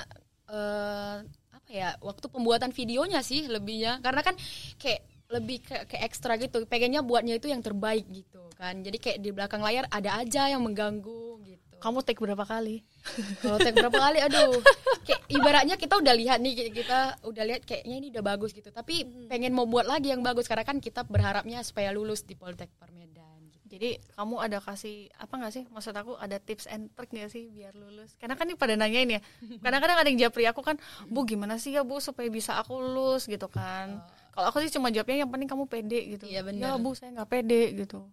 uh, 0.48 1.20
apa 1.52 1.68
ya? 1.68 2.00
Waktu 2.00 2.32
pembuatan 2.32 2.72
videonya 2.72 3.20
sih 3.20 3.52
lebihnya. 3.52 4.00
Karena 4.00 4.24
kan 4.24 4.40
kayak 4.80 5.04
lebih 5.28 5.60
ke, 5.66 5.76
ke 5.90 5.98
ekstra 5.98 6.38
gitu 6.38 6.62
pengennya 6.70 7.02
buatnya 7.02 7.42
itu 7.42 7.50
yang 7.50 7.64
terbaik 7.64 8.06
gitu 8.14 8.46
kan 8.54 8.86
jadi 8.86 8.98
kayak 9.02 9.18
di 9.18 9.34
belakang 9.34 9.66
layar 9.66 9.90
ada 9.90 10.22
aja 10.22 10.46
yang 10.46 10.62
mengganggu 10.62 11.42
gitu 11.42 11.63
kamu 11.84 12.00
take 12.08 12.24
berapa 12.24 12.48
kali? 12.48 12.80
Kalau 13.44 13.60
take 13.60 13.76
berapa 13.76 14.00
kali, 14.00 14.24
aduh, 14.24 14.64
kayak 15.04 15.22
ibaratnya 15.28 15.76
kita 15.76 16.00
udah 16.00 16.16
lihat 16.16 16.40
nih, 16.40 16.72
kita 16.72 17.20
udah 17.28 17.44
lihat 17.44 17.68
kayaknya 17.68 17.96
ini 18.00 18.08
udah 18.16 18.24
bagus 18.24 18.56
gitu. 18.56 18.72
Tapi 18.72 19.04
hmm. 19.04 19.28
pengen 19.28 19.52
mau 19.52 19.68
buat 19.68 19.84
lagi 19.84 20.16
yang 20.16 20.24
bagus 20.24 20.48
karena 20.48 20.64
kan 20.64 20.80
kita 20.80 21.04
berharapnya 21.04 21.60
supaya 21.68 21.92
lulus 21.92 22.24
di 22.24 22.40
Poltek 22.40 22.72
Parmedan. 22.80 23.52
Gitu. 23.52 23.68
Jadi 23.76 23.90
kamu 24.16 24.36
ada 24.40 24.64
kasih 24.64 25.12
apa 25.20 25.34
nggak 25.36 25.52
sih? 25.52 25.64
Maksud 25.68 25.92
aku 25.92 26.16
ada 26.16 26.40
tips 26.40 26.72
and 26.72 26.88
trick 26.96 27.12
nggak 27.12 27.28
sih 27.28 27.52
biar 27.52 27.76
lulus? 27.76 28.16
Karena 28.16 28.40
kan 28.40 28.48
ini 28.48 28.56
pada 28.56 28.80
nanyain 28.80 29.20
ya. 29.20 29.20
Kadang-kadang 29.60 29.98
ada 30.00 30.08
yang 30.08 30.20
japri 30.24 30.48
aku 30.48 30.64
kan, 30.64 30.80
bu 31.12 31.28
gimana 31.28 31.60
sih 31.60 31.76
ya 31.76 31.84
bu 31.84 32.00
supaya 32.00 32.32
bisa 32.32 32.56
aku 32.56 32.80
lulus 32.80 33.28
gitu 33.28 33.52
kan. 33.52 34.00
Oh. 34.00 34.40
Kalau 34.40 34.48
aku 34.56 34.64
sih 34.64 34.72
cuma 34.72 34.88
jawabnya 34.88 35.28
yang 35.28 35.32
penting 35.36 35.52
kamu 35.52 35.68
pede 35.68 36.00
gitu. 36.16 36.32
Iya 36.32 36.48
benar. 36.48 36.80
Ya 36.80 36.80
bu 36.80 36.96
saya 36.96 37.12
nggak 37.12 37.28
pede 37.28 37.76
gitu 37.76 38.08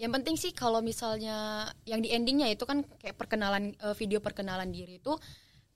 yang 0.00 0.16
penting 0.16 0.40
sih 0.40 0.56
kalau 0.56 0.80
misalnya 0.80 1.68
yang 1.84 2.00
di 2.00 2.08
endingnya 2.08 2.48
itu 2.48 2.64
kan 2.64 2.80
kayak 2.96 3.20
perkenalan 3.20 3.76
uh, 3.84 3.92
video 3.92 4.24
perkenalan 4.24 4.72
diri 4.72 4.96
itu 4.96 5.12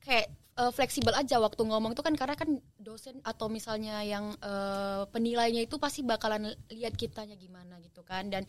kayak 0.01 0.33
uh, 0.57 0.73
fleksibel 0.73 1.13
aja 1.13 1.37
waktu 1.37 1.61
ngomong 1.61 1.93
itu 1.93 2.01
kan 2.01 2.17
karena 2.17 2.39
kan 2.39 2.57
dosen 2.79 3.21
atau 3.21 3.53
misalnya 3.53 4.01
yang 4.01 4.33
uh, 4.41 5.05
penilainya 5.11 5.67
itu 5.67 5.77
pasti 5.77 6.01
bakalan 6.01 6.55
lihat 6.71 6.97
kitanya 6.97 7.37
gimana 7.37 7.77
gitu 7.83 8.01
kan. 8.01 8.31
Dan 8.31 8.49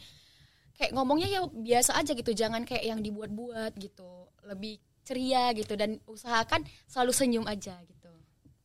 kayak 0.75 0.95
ngomongnya 0.95 1.27
ya 1.27 1.41
biasa 1.47 1.99
aja 1.99 2.11
gitu 2.15 2.31
jangan 2.35 2.67
kayak 2.67 2.83
yang 2.83 2.99
dibuat-buat 2.99 3.75
gitu 3.79 4.31
lebih 4.47 4.79
ceria 5.03 5.51
gitu. 5.55 5.75
Dan 5.75 5.99
usahakan 6.07 6.63
selalu 6.87 7.11
senyum 7.11 7.45
aja 7.47 7.75
gitu. 7.83 8.11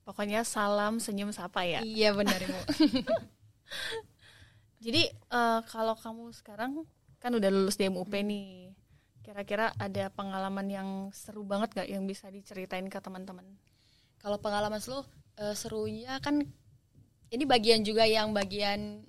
Pokoknya 0.07 0.47
salam 0.47 0.99
senyum 0.99 1.35
sapa 1.35 1.65
ya. 1.65 1.81
Iya 1.83 2.15
benar 2.15 2.39
ibu. 2.39 2.61
Jadi 4.85 5.13
uh, 5.29 5.61
kalau 5.69 5.93
kamu 5.93 6.33
sekarang 6.33 6.89
kan 7.21 7.37
udah 7.37 7.53
lulus 7.53 7.77
di 7.77 7.87
MUP 7.87 8.11
nih. 8.11 8.73
Kira-kira 9.21 9.71
ada 9.77 10.09
pengalaman 10.11 10.67
yang 10.67 10.89
seru 11.13 11.45
banget 11.45 11.77
gak 11.77 11.89
yang 11.93 12.09
bisa 12.09 12.33
diceritain 12.33 12.89
ke 12.89 12.99
teman-teman? 12.99 13.45
Kalau 14.19 14.41
pengalaman 14.41 14.81
seru 14.81 15.05
uh, 15.39 15.55
serunya 15.55 16.17
kan 16.25 16.41
ini 17.31 17.45
bagian 17.47 17.85
juga 17.87 18.09
yang 18.09 18.35
bagian 18.35 19.05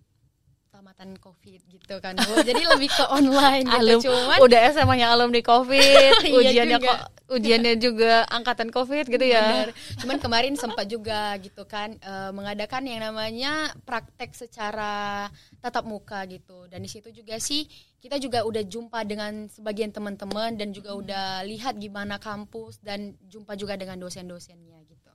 tamatan 0.82 1.14
covid 1.22 1.62
gitu 1.70 1.96
kan 2.02 2.18
bu. 2.18 2.42
Jadi 2.42 2.66
lebih 2.66 2.90
ke 2.90 3.06
online 3.14 3.70
gitu 3.70 3.86
Alum, 3.86 4.02
cuman 4.02 4.38
udah 4.42 4.60
SMA 4.74 4.96
nya 4.98 5.14
alumni 5.14 5.42
covid 5.46 6.14
iya 6.26 6.34
ujiannya 6.42 6.78
kok 6.82 7.00
ujiannya 7.38 7.74
juga 7.78 8.26
angkatan 8.26 8.74
covid 8.74 9.06
gitu 9.06 9.22
ya. 9.22 9.70
Bener. 9.70 9.70
cuman 10.02 10.18
kemarin 10.18 10.58
sempat 10.58 10.90
juga 10.90 11.38
gitu 11.38 11.70
kan 11.70 12.02
uh, 12.02 12.34
mengadakan 12.34 12.90
yang 12.90 13.06
namanya 13.06 13.70
praktek 13.86 14.34
secara 14.34 15.30
tatap 15.62 15.86
muka 15.86 16.26
gitu. 16.26 16.66
Dan 16.66 16.82
di 16.82 16.90
situ 16.90 17.14
juga 17.14 17.38
sih 17.38 17.70
kita 18.02 18.18
juga 18.18 18.42
udah 18.42 18.66
jumpa 18.66 19.06
dengan 19.06 19.46
sebagian 19.54 19.94
teman-teman 19.94 20.58
dan 20.58 20.74
juga 20.74 20.98
hmm. 20.98 21.02
udah 21.06 21.28
lihat 21.46 21.78
gimana 21.78 22.18
kampus 22.18 22.82
dan 22.82 23.14
jumpa 23.30 23.54
juga 23.54 23.78
dengan 23.78 24.02
dosen-dosennya 24.02 24.82
gitu. 24.90 25.14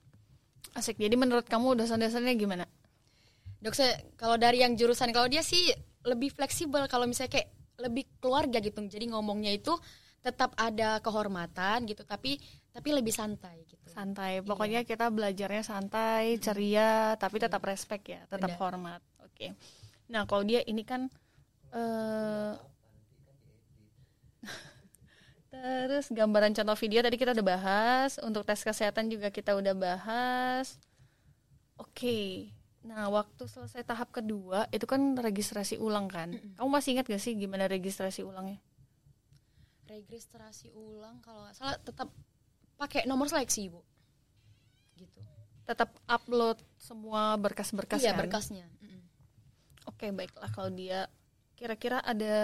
Asik. 0.79 0.95
Jadi 0.95 1.19
menurut 1.19 1.43
kamu 1.43 1.75
dosen-dosennya 1.75 2.39
gimana 2.39 2.63
Dokter 3.57 4.05
kalau 4.15 4.37
dari 4.37 4.61
yang 4.61 4.77
jurusan 4.77 5.09
kalau 5.09 5.25
dia 5.25 5.41
sih 5.41 5.73
lebih 6.05 6.29
fleksibel 6.31 6.85
kalau 6.85 7.09
misalnya 7.09 7.41
kayak 7.41 7.49
lebih 7.77 8.05
keluarga 8.21 8.57
gitu. 8.61 8.81
Jadi 8.85 9.09
ngomongnya 9.13 9.53
itu 9.53 9.73
tetap 10.21 10.51
ada 10.57 10.99
kehormatan 10.99 11.87
gitu 11.87 12.03
tapi 12.03 12.41
tapi 12.73 12.89
lebih 12.93 13.13
santai 13.13 13.65
gitu. 13.65 13.89
Santai. 13.89 14.41
Iya. 14.41 14.45
Pokoknya 14.45 14.81
iya. 14.85 14.89
kita 14.89 15.09
belajarnya 15.09 15.63
santai, 15.65 16.37
ceria 16.37 17.17
tapi 17.17 17.41
tetap 17.41 17.61
iya. 17.65 17.69
respect 17.73 18.03
ya, 18.05 18.21
tetap 18.29 18.53
Benar. 18.53 18.61
hormat. 18.61 19.01
Oke. 19.25 19.33
Okay. 19.33 19.49
Nah, 20.13 20.29
kalau 20.29 20.45
dia 20.45 20.61
ini 20.63 20.85
kan 20.85 21.09
uh, 21.73 22.53
Terus 25.57 26.13
gambaran 26.13 26.53
contoh 26.53 26.77
video 26.77 27.01
tadi 27.01 27.17
kita 27.17 27.33
udah 27.33 27.47
bahas, 27.57 28.21
untuk 28.21 28.45
tes 28.45 28.61
kesehatan 28.61 29.09
juga 29.09 29.33
kita 29.33 29.57
udah 29.57 29.73
bahas. 29.73 30.77
Oke. 31.81 31.97
Okay. 31.97 32.56
Nah, 32.87 33.11
waktu 33.11 33.43
selesai 33.45 33.83
tahap 33.83 34.15
kedua 34.15 34.71
itu 34.71 34.87
kan 34.87 35.19
registrasi 35.19 35.75
ulang 35.75 36.07
kan. 36.07 36.31
Mm 36.31 36.39
-hmm. 36.39 36.53
Kamu 36.55 36.69
masih 36.71 36.89
ingat 36.95 37.05
gak 37.11 37.19
sih 37.19 37.35
gimana 37.35 37.67
registrasi 37.67 38.23
ulangnya? 38.23 38.57
registrasi 39.87 40.69
ulang 40.75 41.23
kalau 41.23 41.47
nggak 41.47 41.55
salah 41.55 41.79
tetap 41.79 42.11
pakai 42.75 43.07
nomor 43.07 43.25
seleksi 43.31 43.71
bu 43.71 43.81
gitu 44.99 45.23
Tetap 45.63 45.91
upload 46.07 46.59
semua 46.79 47.35
berkas-berkas 47.35 47.99
iya 47.99 48.15
kan? 48.15 48.23
berkasnya 48.23 48.67
Mm-mm. 48.79 49.03
Oke, 49.87 50.11
baiklah 50.11 50.51
kalau 50.51 50.71
dia 50.71 51.07
kira-kira 51.55 52.03
ada 52.03 52.35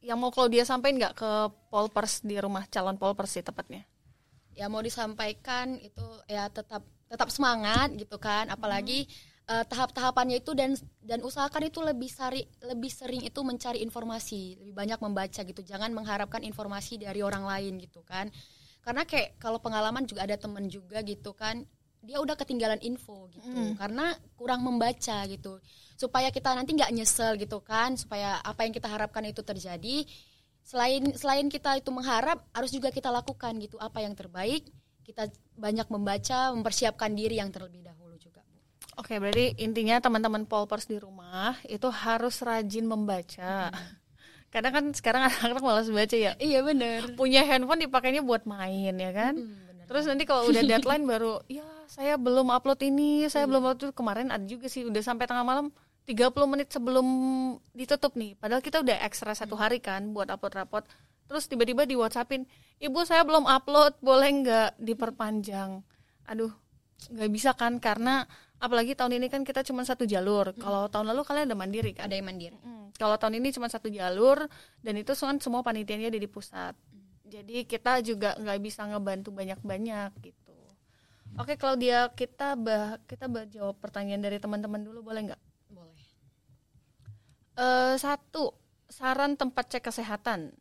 yang 0.00 0.16
mau 0.20 0.28
Claudia 0.30 0.62
sampaikan 0.68 0.96
nggak 1.00 1.14
ke 1.16 1.30
polpers 1.72 2.20
di 2.22 2.36
rumah 2.38 2.64
calon 2.68 3.00
polpers 3.00 3.34
sih 3.34 3.44
tepatnya? 3.44 3.84
ya 4.52 4.66
mau 4.66 4.82
disampaikan 4.82 5.78
itu 5.78 6.02
ya 6.26 6.50
tetap 6.50 6.82
tetap 7.08 7.32
semangat 7.32 7.92
gitu 7.96 8.20
kan. 8.20 8.46
Apalagi 8.52 9.08
eh, 9.48 9.64
tahap-tahapannya 9.64 10.44
itu 10.44 10.52
dan 10.52 10.76
dan 11.00 11.24
usahakan 11.24 11.72
itu 11.72 11.80
lebih 11.80 12.12
sari 12.12 12.44
lebih 12.62 12.92
sering 12.92 13.24
itu 13.24 13.40
mencari 13.40 13.80
informasi 13.80 14.60
lebih 14.60 14.74
banyak 14.76 15.00
membaca 15.00 15.40
gitu. 15.42 15.60
Jangan 15.64 15.90
mengharapkan 15.96 16.44
informasi 16.44 17.00
dari 17.00 17.24
orang 17.24 17.48
lain 17.48 17.80
gitu 17.80 18.04
kan. 18.04 18.28
Karena 18.84 19.02
kayak 19.08 19.40
kalau 19.40 19.58
pengalaman 19.58 20.04
juga 20.04 20.24
ada 20.28 20.36
temen 20.36 20.68
juga 20.68 21.02
gitu 21.02 21.34
kan 21.34 21.64
dia 21.98 22.22
udah 22.22 22.38
ketinggalan 22.38 22.78
info 22.86 23.26
gitu. 23.34 23.42
Hmm. 23.42 23.74
karena 23.74 24.14
kurang 24.38 24.62
membaca 24.62 25.26
gitu. 25.26 25.58
Supaya 25.98 26.30
kita 26.30 26.54
nanti 26.54 26.78
nggak 26.78 26.94
nyesel 26.94 27.34
gitu 27.40 27.58
kan 27.58 27.98
supaya 27.98 28.38
apa 28.38 28.62
yang 28.62 28.72
kita 28.72 28.86
harapkan 28.86 29.26
itu 29.26 29.42
terjadi. 29.42 30.06
Selain 30.62 31.02
selain 31.16 31.48
kita 31.48 31.80
itu 31.80 31.90
mengharap 31.90 32.44
harus 32.54 32.70
juga 32.70 32.94
kita 32.94 33.10
lakukan 33.10 33.56
gitu. 33.58 33.80
Apa 33.82 34.04
yang 34.04 34.14
terbaik 34.14 34.68
kita 35.08 35.24
banyak 35.56 35.88
membaca 35.88 36.52
mempersiapkan 36.52 37.08
diri 37.16 37.40
yang 37.40 37.48
terlebih 37.48 37.80
dahulu 37.80 38.12
juga 38.20 38.44
Bu. 38.44 38.60
Oke, 39.00 39.16
berarti 39.16 39.56
intinya 39.56 39.96
teman-teman 40.04 40.44
polpers 40.44 40.84
di 40.84 41.00
rumah 41.00 41.56
itu 41.64 41.88
harus 41.88 42.36
rajin 42.44 42.84
membaca. 42.84 43.72
Kadang 44.52 44.72
kan 44.76 44.84
sekarang 44.92 45.24
anak-anak 45.32 45.64
malas 45.64 45.88
baca 45.88 46.12
ya. 46.12 46.36
iya 46.36 46.60
benar 46.60 47.16
Punya 47.16 47.40
handphone 47.48 47.88
dipakainya 47.88 48.20
buat 48.20 48.44
main 48.44 48.92
ya 49.00 49.10
kan? 49.16 49.40
Terus 49.88 50.04
nanti 50.04 50.28
kalau 50.28 50.44
udah 50.52 50.60
deadline 50.76 51.08
baru, 51.08 51.40
ya 51.48 51.64
saya 51.88 52.20
belum 52.20 52.52
upload 52.52 52.84
ini, 52.84 53.24
saya 53.32 53.48
belum 53.48 53.64
upload 53.64 53.88
itu. 53.88 53.96
Kemarin 53.96 54.28
ada 54.28 54.44
juga 54.44 54.68
sih 54.68 54.84
udah 54.84 55.00
sampai 55.00 55.24
tengah 55.24 55.40
malam 55.40 55.72
30 56.04 56.36
menit 56.44 56.68
sebelum 56.68 57.06
ditutup 57.72 58.12
nih. 58.12 58.36
Padahal 58.36 58.60
kita 58.60 58.84
udah 58.84 59.00
ekstra 59.08 59.32
satu 59.32 59.56
hari 59.56 59.80
kan 59.80 60.12
buat 60.12 60.28
upload 60.28 60.52
rapot. 60.52 60.84
Terus 61.28 61.44
tiba-tiba 61.44 61.84
di 61.84 61.94
WhatsAppin, 61.94 62.48
ibu 62.80 62.98
saya 63.04 63.22
belum 63.22 63.44
upload, 63.44 64.00
boleh 64.00 64.28
nggak 64.42 64.70
diperpanjang? 64.80 65.84
Aduh, 66.24 66.52
nggak 67.12 67.30
bisa 67.30 67.52
kan 67.52 67.76
karena 67.78 68.24
apalagi 68.58 68.96
tahun 68.98 69.20
ini 69.22 69.30
kan 69.30 69.44
kita 69.44 69.62
cuma 69.62 69.84
satu 69.86 70.08
jalur. 70.08 70.56
Kalau 70.56 70.88
tahun 70.90 71.14
lalu 71.14 71.22
kalian 71.22 71.46
ada 71.52 71.56
mandiri 71.56 71.92
kan? 71.94 72.10
ada 72.10 72.16
yang 72.16 72.26
mandiri 72.26 72.56
Mm, 72.58 72.90
Kalau 72.98 73.14
tahun 73.14 73.38
ini 73.38 73.54
cuma 73.54 73.70
satu 73.70 73.86
jalur 73.92 74.48
dan 74.82 74.94
itu 74.98 75.12
kan 75.14 75.38
semua 75.38 75.62
panitianya 75.62 76.10
ada 76.10 76.18
di 76.18 76.26
pusat. 76.26 76.74
Jadi 77.28 77.68
kita 77.68 78.00
juga 78.00 78.34
nggak 78.40 78.58
bisa 78.64 78.88
ngebantu 78.88 79.30
banyak-banyak 79.30 80.10
gitu. 80.24 80.56
Oke, 81.36 81.60
kalau 81.60 81.76
dia 81.76 82.08
kita 82.16 82.56
bah 82.56 82.96
kita 83.04 83.28
bah 83.28 83.44
jawab 83.46 83.76
pertanyaan 83.78 84.24
dari 84.24 84.40
teman-teman 84.40 84.80
dulu 84.80 85.12
boleh 85.12 85.28
nggak? 85.28 85.42
boleh 85.70 86.02
Eh 87.58 87.94
satu 88.00 88.56
saran 88.88 89.36
tempat 89.36 89.76
cek 89.76 89.92
kesehatan. 89.92 90.56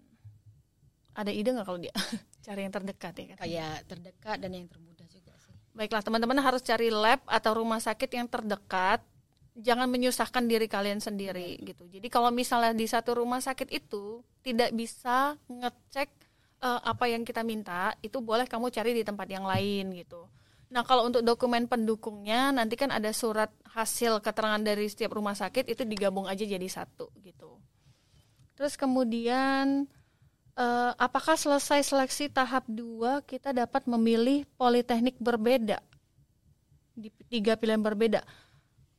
Ada 1.17 1.33
ide 1.33 1.49
nggak 1.49 1.65
kalau 1.65 1.81
dia 1.81 1.93
cari 2.45 2.61
yang 2.61 2.73
terdekat 2.73 3.13
ya 3.17 3.35
kayak 3.35 3.89
terdekat 3.89 4.37
dan 4.37 4.51
yang 4.53 4.69
termudah 4.69 5.07
juga 5.09 5.33
sih 5.41 5.57
Baiklah, 5.77 6.01
teman-teman 6.01 6.41
harus 6.41 6.65
cari 6.65 6.89
lab 6.89 7.21
atau 7.29 7.61
rumah 7.61 7.77
sakit 7.77 8.09
yang 8.09 8.25
terdekat. 8.25 8.97
Jangan 9.57 9.85
menyusahkan 9.85 10.49
diri 10.49 10.65
kalian 10.65 10.97
sendiri 10.97 11.53
gitu. 11.61 11.85
Jadi 11.85 12.09
kalau 12.09 12.33
misalnya 12.33 12.73
di 12.73 12.89
satu 12.89 13.21
rumah 13.21 13.37
sakit 13.41 13.69
itu 13.69 14.25
tidak 14.41 14.73
bisa 14.73 15.37
ngecek 15.45 16.09
eh, 16.65 16.81
apa 16.81 17.05
yang 17.09 17.21
kita 17.21 17.45
minta, 17.45 17.93
itu 18.01 18.17
boleh 18.21 18.49
kamu 18.49 18.73
cari 18.73 18.97
di 18.97 19.05
tempat 19.05 19.29
yang 19.29 19.45
lain 19.45 19.93
gitu. 19.93 20.25
Nah, 20.67 20.81
kalau 20.83 21.07
untuk 21.07 21.21
dokumen 21.23 21.69
pendukungnya 21.69 22.51
nanti 22.51 22.75
kan 22.75 22.89
ada 22.89 23.13
surat 23.13 23.53
hasil 23.71 24.19
keterangan 24.19 24.59
dari 24.59 24.89
setiap 24.89 25.15
rumah 25.15 25.37
sakit 25.37 25.69
itu 25.69 25.85
digabung 25.85 26.25
aja 26.25 26.41
jadi 26.41 26.67
satu 26.67 27.07
gitu. 27.21 27.61
Terus 28.57 28.73
kemudian 28.75 29.85
eh, 30.57 30.91
apakah 30.97 31.37
selesai 31.37 31.85
seleksi 31.85 32.33
tahap 32.33 32.65
2 32.65 33.21
kita 33.29 33.53
dapat 33.53 33.85
memilih 33.85 34.43
politeknik 34.57 35.15
berbeda 35.21 35.79
di 36.97 37.13
tiga 37.29 37.53
pilihan 37.53 37.79
berbeda? 37.79 38.25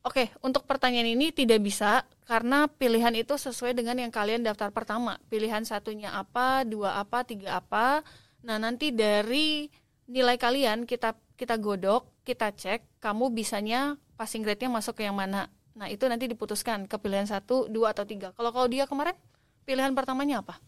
Oke, 0.07 0.31
untuk 0.41 0.65
pertanyaan 0.65 1.11
ini 1.11 1.35
tidak 1.35 1.59
bisa 1.61 2.07
karena 2.25 2.71
pilihan 2.71 3.13
itu 3.19 3.35
sesuai 3.35 3.75
dengan 3.75 3.99
yang 3.99 4.15
kalian 4.15 4.47
daftar 4.47 4.71
pertama. 4.71 5.19
Pilihan 5.27 5.67
satunya 5.67 6.15
apa, 6.15 6.63
dua 6.63 7.03
apa, 7.03 7.27
tiga 7.27 7.59
apa. 7.59 8.07
Nah, 8.47 8.57
nanti 8.57 8.95
dari 8.95 9.67
nilai 10.09 10.39
kalian 10.39 10.87
kita 10.87 11.13
kita 11.35 11.59
godok, 11.59 12.09
kita 12.23 12.55
cek 12.55 13.03
kamu 13.03 13.35
bisanya 13.35 13.99
passing 14.17 14.47
grade-nya 14.47 14.71
masuk 14.71 14.97
ke 14.97 15.05
yang 15.05 15.19
mana. 15.19 15.51
Nah, 15.75 15.91
itu 15.91 16.07
nanti 16.07 16.31
diputuskan 16.31 16.87
ke 16.87 16.97
pilihan 16.97 17.27
satu, 17.27 17.67
dua 17.67 17.93
atau 17.93 18.07
tiga. 18.07 18.31
Kalau 18.33 18.55
kalau 18.55 18.71
dia 18.71 18.87
kemarin 18.87 19.19
pilihan 19.67 19.93
pertamanya 19.93 20.41
apa? 20.47 20.63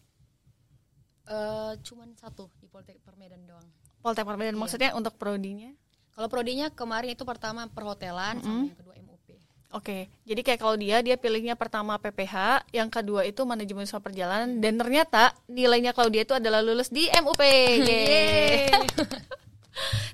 Eh, 1.31 1.73
cuman 1.87 2.11
satu 2.19 2.51
di 2.59 2.67
Politeknik 2.67 3.07
Permedan 3.07 3.39
doang 3.47 3.63
Poltek 4.03 4.27
Permedan 4.27 4.59
maksudnya 4.59 4.91
untuk 4.91 5.15
prodinya? 5.15 5.71
kalau 6.11 6.27
prodinya 6.27 6.67
kemarin 6.67 7.15
itu 7.15 7.23
pertama 7.23 7.71
perhotelan 7.71 8.35
sama 8.43 8.67
yang 8.67 8.75
kedua 8.75 8.95
MUP 8.99 9.27
Oke, 9.71 10.11
jadi 10.27 10.43
kayak 10.43 10.59
kalau 10.59 10.75
dia 10.75 10.99
dia 10.99 11.15
pilihnya 11.15 11.55
pertama 11.55 11.95
PPH, 11.95 12.67
yang 12.75 12.91
kedua 12.91 13.23
itu 13.23 13.47
manajemen 13.47 13.87
usaha 13.87 14.03
perjalanan 14.03 14.59
dan 14.59 14.75
ternyata 14.75 15.31
nilainya 15.47 15.95
kalau 15.95 16.11
dia 16.11 16.27
itu 16.27 16.35
adalah 16.35 16.59
lulus 16.59 16.91
di 16.91 17.07
MUP. 17.07 17.39
Yeay. 17.87 18.67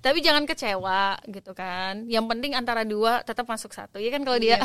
Tapi 0.05 0.21
jangan 0.21 0.45
kecewa 0.45 1.17
gitu 1.25 1.57
kan. 1.57 2.05
Yang 2.05 2.25
penting 2.29 2.53
antara 2.53 2.85
dua 2.85 3.25
tetap 3.25 3.49
masuk 3.49 3.73
satu, 3.73 3.97
ya 3.97 4.13
kan 4.13 4.21
kalau 4.21 4.37
dia. 4.37 4.61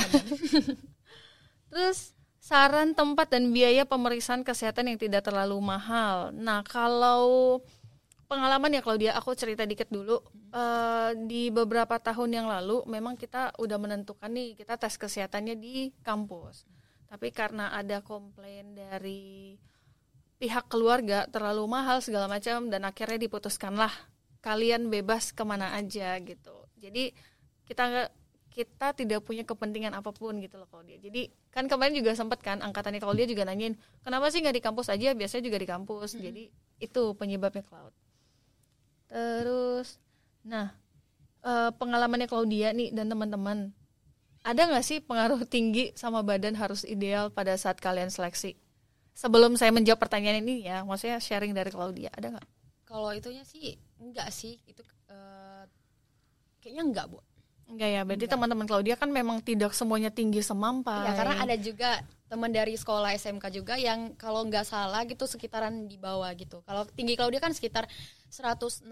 Terus 1.72 2.12
saran 2.42 2.90
tempat 2.98 3.30
dan 3.30 3.54
biaya 3.54 3.86
pemeriksaan 3.86 4.42
kesehatan 4.42 4.90
yang 4.90 4.98
tidak 4.98 5.22
terlalu 5.22 5.62
mahal. 5.62 6.34
Nah, 6.34 6.66
kalau 6.66 7.62
pengalaman 8.26 8.74
ya 8.74 8.82
kalau 8.82 8.98
dia 8.98 9.14
aku 9.14 9.30
cerita 9.38 9.62
dikit 9.62 9.86
dulu. 9.94 10.18
Eh, 10.50 11.10
di 11.30 11.54
beberapa 11.54 12.02
tahun 12.02 12.42
yang 12.42 12.46
lalu 12.50 12.82
memang 12.90 13.14
kita 13.14 13.54
udah 13.62 13.78
menentukan 13.78 14.28
nih 14.28 14.58
kita 14.58 14.74
tes 14.74 14.98
kesehatannya 14.98 15.54
di 15.54 15.94
kampus. 16.02 16.66
Tapi 17.06 17.30
karena 17.30 17.70
ada 17.70 18.02
komplain 18.02 18.74
dari 18.74 19.54
pihak 20.42 20.66
keluarga 20.66 21.30
terlalu 21.30 21.62
mahal 21.70 22.02
segala 22.02 22.26
macam 22.26 22.66
dan 22.66 22.82
akhirnya 22.82 23.22
diputuskanlah 23.22 23.94
kalian 24.42 24.90
bebas 24.90 25.30
ke 25.30 25.46
mana 25.46 25.78
aja 25.78 26.18
gitu. 26.18 26.66
Jadi 26.82 27.14
kita 27.62 28.10
kita 28.52 28.92
tidak 28.92 29.24
punya 29.24 29.48
kepentingan 29.48 29.96
apa 29.96 30.12
pun 30.12 30.36
gitu 30.44 30.60
loh 30.60 30.68
kalau 30.68 30.84
dia 30.84 31.00
jadi 31.00 31.32
kan 31.48 31.64
kemarin 31.66 31.96
juga 31.96 32.12
sempet 32.12 32.44
kan 32.44 32.60
angkatannya 32.60 33.00
kalau 33.00 33.16
dia 33.16 33.24
juga 33.24 33.48
nanyain 33.48 33.80
kenapa 34.04 34.28
sih 34.28 34.44
nggak 34.44 34.56
di 34.60 34.62
kampus 34.62 34.92
aja? 34.92 35.16
Biasanya 35.16 35.42
juga 35.48 35.58
di 35.58 35.68
kampus. 35.68 36.20
Jadi 36.20 36.52
itu 36.82 37.02
penyebabnya 37.16 37.64
cloud 37.64 37.94
terus 39.12 40.00
nah 40.42 40.72
eh, 41.44 41.70
pengalamannya 41.76 42.26
Claudia 42.26 42.72
nih 42.72 42.90
dan 42.96 43.12
teman-teman 43.12 43.70
ada 44.42 44.60
nggak 44.66 44.82
sih 44.82 44.98
pengaruh 44.98 45.46
tinggi 45.46 45.94
sama 45.94 46.24
badan 46.26 46.58
harus 46.58 46.82
ideal 46.82 47.30
pada 47.30 47.54
saat 47.54 47.78
kalian 47.78 48.10
seleksi? 48.10 48.58
Sebelum 49.14 49.54
saya 49.54 49.70
menjawab 49.70 50.02
pertanyaan 50.02 50.42
ini 50.42 50.66
ya 50.66 50.82
maksudnya 50.82 51.22
sharing 51.22 51.54
dari 51.54 51.70
Claudia 51.70 52.10
ada 52.10 52.34
nggak? 52.34 52.48
Kalau 52.82 53.14
itunya 53.14 53.46
sih 53.46 53.78
enggak 54.02 54.34
sih. 54.34 54.58
Itu 54.66 54.82
eh, 55.06 55.62
kayaknya 56.58 56.82
enggak 56.90 57.06
bu 57.06 57.22
Enggak 57.72 57.88
ya, 57.88 58.00
berarti 58.04 58.26
teman-teman 58.28 58.66
Claudia 58.68 59.00
kan 59.00 59.08
memang 59.08 59.40
tidak 59.40 59.72
semuanya 59.72 60.12
tinggi 60.12 60.44
semampai. 60.44 61.08
Ya 61.08 61.12
karena 61.16 61.40
ada 61.40 61.56
juga 61.56 62.04
teman 62.28 62.48
dari 62.48 62.76
sekolah 62.76 63.12
SMK 63.16 63.44
juga 63.52 63.76
yang 63.76 64.16
kalau 64.16 64.44
nggak 64.44 64.64
salah 64.64 65.04
gitu 65.08 65.24
sekitaran 65.28 65.88
di 65.88 65.96
bawah 65.96 66.28
gitu. 66.36 66.60
Kalau 66.64 66.84
tinggi 66.88 67.16
kalau 67.16 67.28
dia 67.28 67.40
kan 67.40 67.52
sekitar 67.52 67.88
160 68.32 68.88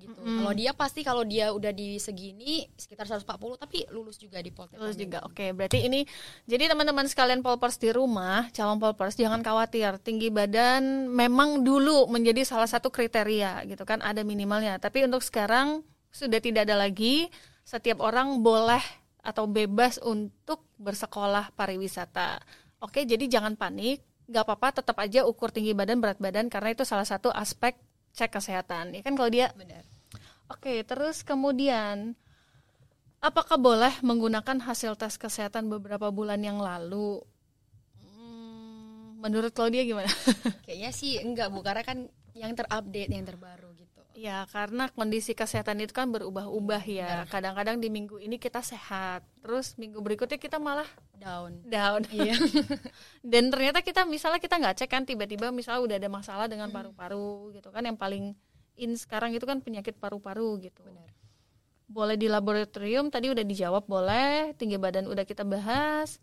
gitu. 0.00 0.16
Kalau 0.16 0.52
dia 0.56 0.72
pasti 0.72 1.04
kalau 1.04 1.20
dia 1.20 1.52
udah 1.52 1.68
di 1.72 2.00
segini 2.00 2.64
sekitar 2.80 3.04
140 3.04 3.60
tapi 3.60 3.84
lulus 3.92 4.16
juga 4.16 4.40
di 4.40 4.48
Poltek. 4.48 4.80
Lulus 4.80 4.96
juga. 4.96 5.20
Oke, 5.28 5.52
berarti 5.52 5.84
ini 5.84 6.08
jadi 6.48 6.72
teman-teman 6.72 7.04
sekalian 7.04 7.44
polpers 7.44 7.76
di 7.76 7.92
rumah, 7.92 8.48
calon 8.56 8.80
polpers 8.80 9.16
jangan 9.16 9.44
khawatir. 9.44 10.00
Tinggi 10.00 10.32
badan 10.32 11.08
memang 11.12 11.60
dulu 11.60 12.08
menjadi 12.08 12.48
salah 12.48 12.68
satu 12.68 12.88
kriteria 12.88 13.68
gitu 13.68 13.84
kan, 13.84 14.00
ada 14.00 14.24
minimalnya. 14.24 14.80
Tapi 14.80 15.04
untuk 15.04 15.20
sekarang 15.20 15.84
sudah 16.08 16.40
tidak 16.40 16.64
ada 16.64 16.80
lagi. 16.80 17.28
Setiap 17.64 18.02
orang 18.02 18.40
boleh 18.40 18.82
atau 19.20 19.44
bebas 19.44 20.00
untuk 20.00 20.64
bersekolah 20.80 21.52
pariwisata. 21.52 22.40
Oke, 22.80 23.04
jadi 23.04 23.28
jangan 23.28 23.54
panik. 23.54 24.00
Gak 24.30 24.46
apa-apa, 24.46 24.80
tetap 24.80 24.96
aja 25.02 25.26
ukur 25.26 25.50
tinggi 25.50 25.74
badan, 25.74 25.98
berat 25.98 26.22
badan 26.22 26.46
karena 26.46 26.72
itu 26.72 26.86
salah 26.86 27.04
satu 27.04 27.28
aspek 27.34 27.76
cek 28.14 28.30
kesehatan. 28.30 28.94
Ya 28.94 29.02
kan 29.02 29.14
kalau 29.18 29.30
dia 29.30 29.50
Benar. 29.54 29.84
Oke, 30.50 30.82
terus 30.82 31.22
kemudian 31.22 32.18
apakah 33.22 33.54
boleh 33.54 33.94
menggunakan 34.02 34.58
hasil 34.66 34.98
tes 34.98 35.14
kesehatan 35.14 35.70
beberapa 35.70 36.10
bulan 36.10 36.42
yang 36.42 36.58
lalu? 36.58 37.22
Hmm, 38.02 39.22
menurut 39.22 39.54
Claudia 39.54 39.86
gimana? 39.86 40.10
Kayaknya 40.66 40.90
sih 40.90 41.22
enggak 41.22 41.54
Bu, 41.54 41.62
karena 41.62 41.86
kan 41.86 42.10
yang 42.34 42.50
terupdate, 42.58 43.14
yang 43.14 43.22
terbaru. 43.22 43.70
Ya, 44.20 44.44
karena 44.52 44.92
kondisi 44.92 45.32
kesehatan 45.32 45.80
itu 45.80 45.96
kan 45.96 46.12
berubah-ubah 46.12 46.84
ya. 46.84 47.24
Kadang-kadang 47.32 47.80
di 47.80 47.88
minggu 47.88 48.20
ini 48.20 48.36
kita 48.36 48.60
sehat, 48.60 49.24
terus 49.40 49.80
minggu 49.80 49.96
berikutnya 50.04 50.36
kita 50.36 50.60
malah 50.60 50.84
Down. 51.16 51.64
down. 51.64 52.04
Iya. 52.12 52.36
Dan 53.32 53.48
ternyata 53.48 53.80
kita 53.80 54.04
misalnya 54.04 54.36
kita 54.36 54.60
nggak 54.60 54.76
cek 54.84 54.90
kan 54.92 55.02
tiba-tiba 55.08 55.48
misalnya 55.48 55.80
udah 55.88 55.96
ada 55.96 56.08
masalah 56.12 56.46
dengan 56.52 56.68
paru-paru 56.68 57.56
gitu 57.56 57.72
kan 57.72 57.80
yang 57.80 57.96
paling 57.96 58.36
in 58.76 58.92
sekarang 58.96 59.32
itu 59.32 59.48
kan 59.48 59.64
penyakit 59.64 59.96
paru-paru 59.96 60.68
gitu. 60.68 60.84
Benar. 60.84 61.08
Boleh 61.88 62.20
di 62.20 62.28
laboratorium 62.28 63.08
tadi 63.08 63.32
udah 63.32 63.44
dijawab 63.44 63.88
boleh, 63.88 64.52
tinggi 64.60 64.76
badan 64.76 65.08
udah 65.08 65.24
kita 65.24 65.48
bahas. 65.48 66.20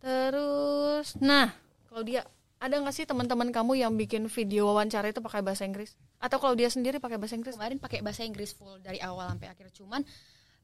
Terus 0.00 1.20
nah, 1.20 1.52
kalau 1.88 2.00
dia 2.00 2.24
ada 2.56 2.74
nggak 2.80 2.94
sih 2.96 3.04
teman-teman 3.04 3.52
kamu 3.52 3.84
yang 3.84 3.92
bikin 3.94 4.32
video 4.32 4.72
wawancara 4.72 5.12
itu 5.12 5.20
pakai 5.20 5.44
bahasa 5.44 5.68
Inggris? 5.68 5.92
Atau 6.16 6.40
kalau 6.40 6.56
dia 6.56 6.72
sendiri 6.72 6.96
pakai 6.96 7.20
bahasa 7.20 7.36
Inggris? 7.36 7.54
Kemarin 7.54 7.76
pakai 7.76 8.00
bahasa 8.00 8.24
Inggris 8.24 8.56
full 8.56 8.80
dari 8.80 8.96
awal 9.04 9.28
sampai 9.36 9.52
akhir. 9.52 9.76
Cuman 9.76 10.00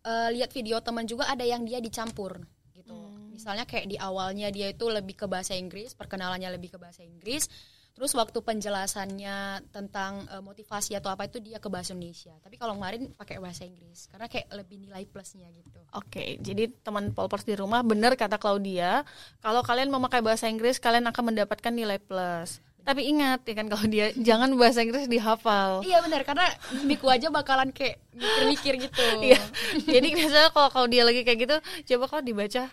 eh, 0.08 0.28
lihat 0.32 0.50
video 0.56 0.80
teman 0.80 1.04
juga 1.04 1.28
ada 1.28 1.44
yang 1.44 1.68
dia 1.68 1.84
dicampur 1.84 2.40
gitu. 2.72 2.96
Misalnya 3.28 3.68
kayak 3.68 3.86
di 3.92 3.96
awalnya 4.00 4.48
dia 4.48 4.72
itu 4.72 4.88
lebih 4.88 5.14
ke 5.14 5.26
bahasa 5.28 5.52
Inggris, 5.52 5.92
perkenalannya 5.92 6.48
lebih 6.56 6.76
ke 6.76 6.78
bahasa 6.80 7.04
Inggris. 7.04 7.46
Terus 7.92 8.16
waktu 8.16 8.38
penjelasannya 8.40 9.68
tentang 9.68 10.24
eh, 10.32 10.40
motivasi 10.40 10.96
atau 10.96 11.12
apa 11.12 11.28
itu 11.28 11.38
dia 11.38 11.60
ke 11.60 11.68
bahasa 11.68 11.92
Indonesia. 11.92 12.32
Tapi 12.40 12.56
kalau 12.56 12.74
kemarin 12.80 13.12
pakai 13.12 13.36
bahasa 13.36 13.68
Inggris 13.68 14.08
karena 14.08 14.26
kayak 14.32 14.48
lebih 14.52 14.80
nilai 14.80 15.04
plusnya 15.04 15.46
gitu. 15.52 15.80
Oke, 15.92 16.40
jadi 16.40 16.72
teman 16.80 17.12
Polpers 17.12 17.44
di 17.44 17.52
rumah 17.52 17.84
benar 17.84 18.16
kata 18.16 18.40
Claudia, 18.40 19.04
kalau 19.44 19.60
kalian 19.60 19.92
memakai 19.92 20.24
bahasa 20.24 20.48
Inggris 20.48 20.80
kalian 20.80 21.04
akan 21.12 21.36
mendapatkan 21.36 21.72
nilai 21.72 22.00
plus. 22.00 22.64
Tapi 22.82 23.06
ingat 23.06 23.46
ya 23.46 23.54
kan 23.54 23.66
kalau 23.70 23.86
dia 23.86 24.10
jangan 24.28 24.50
bahasa 24.58 24.82
Inggris 24.82 25.06
dihafal. 25.06 25.86
Iya 25.86 26.02
benar 26.02 26.26
karena 26.26 26.46
Miku 26.82 27.06
aja 27.06 27.30
bakalan 27.30 27.70
kayak 27.70 28.02
mikir-mikir 28.16 28.74
gitu. 28.90 29.06
Iya. 29.22 29.38
Jadi 29.86 30.08
biasanya 30.16 30.50
kalau 30.50 30.68
kalau 30.72 30.86
dia 30.90 31.06
lagi 31.06 31.22
kayak 31.22 31.38
gitu, 31.46 31.56
coba 31.94 32.04
kalau 32.10 32.22
dibaca. 32.26 32.66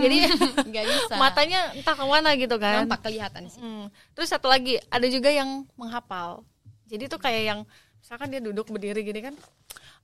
Jadi 0.00 0.16
nggak 0.70 0.84
bisa. 0.92 1.14
matanya 1.16 1.72
entah 1.74 1.94
ke 1.94 2.04
mana 2.04 2.30
gitu 2.36 2.56
kan. 2.58 2.84
nampak 2.84 3.06
kelihatan 3.06 3.46
sih. 3.50 3.60
Hmm. 3.62 3.88
Terus 4.14 4.30
satu 4.30 4.46
lagi, 4.50 4.78
ada 4.90 5.06
juga 5.06 5.30
yang 5.30 5.66
menghafal. 5.74 6.42
Jadi 6.90 7.06
tuh 7.06 7.20
kayak 7.22 7.42
yang 7.46 7.60
misalkan 8.02 8.28
dia 8.34 8.42
duduk 8.42 8.70
berdiri 8.70 9.06
gini 9.06 9.20
kan. 9.30 9.34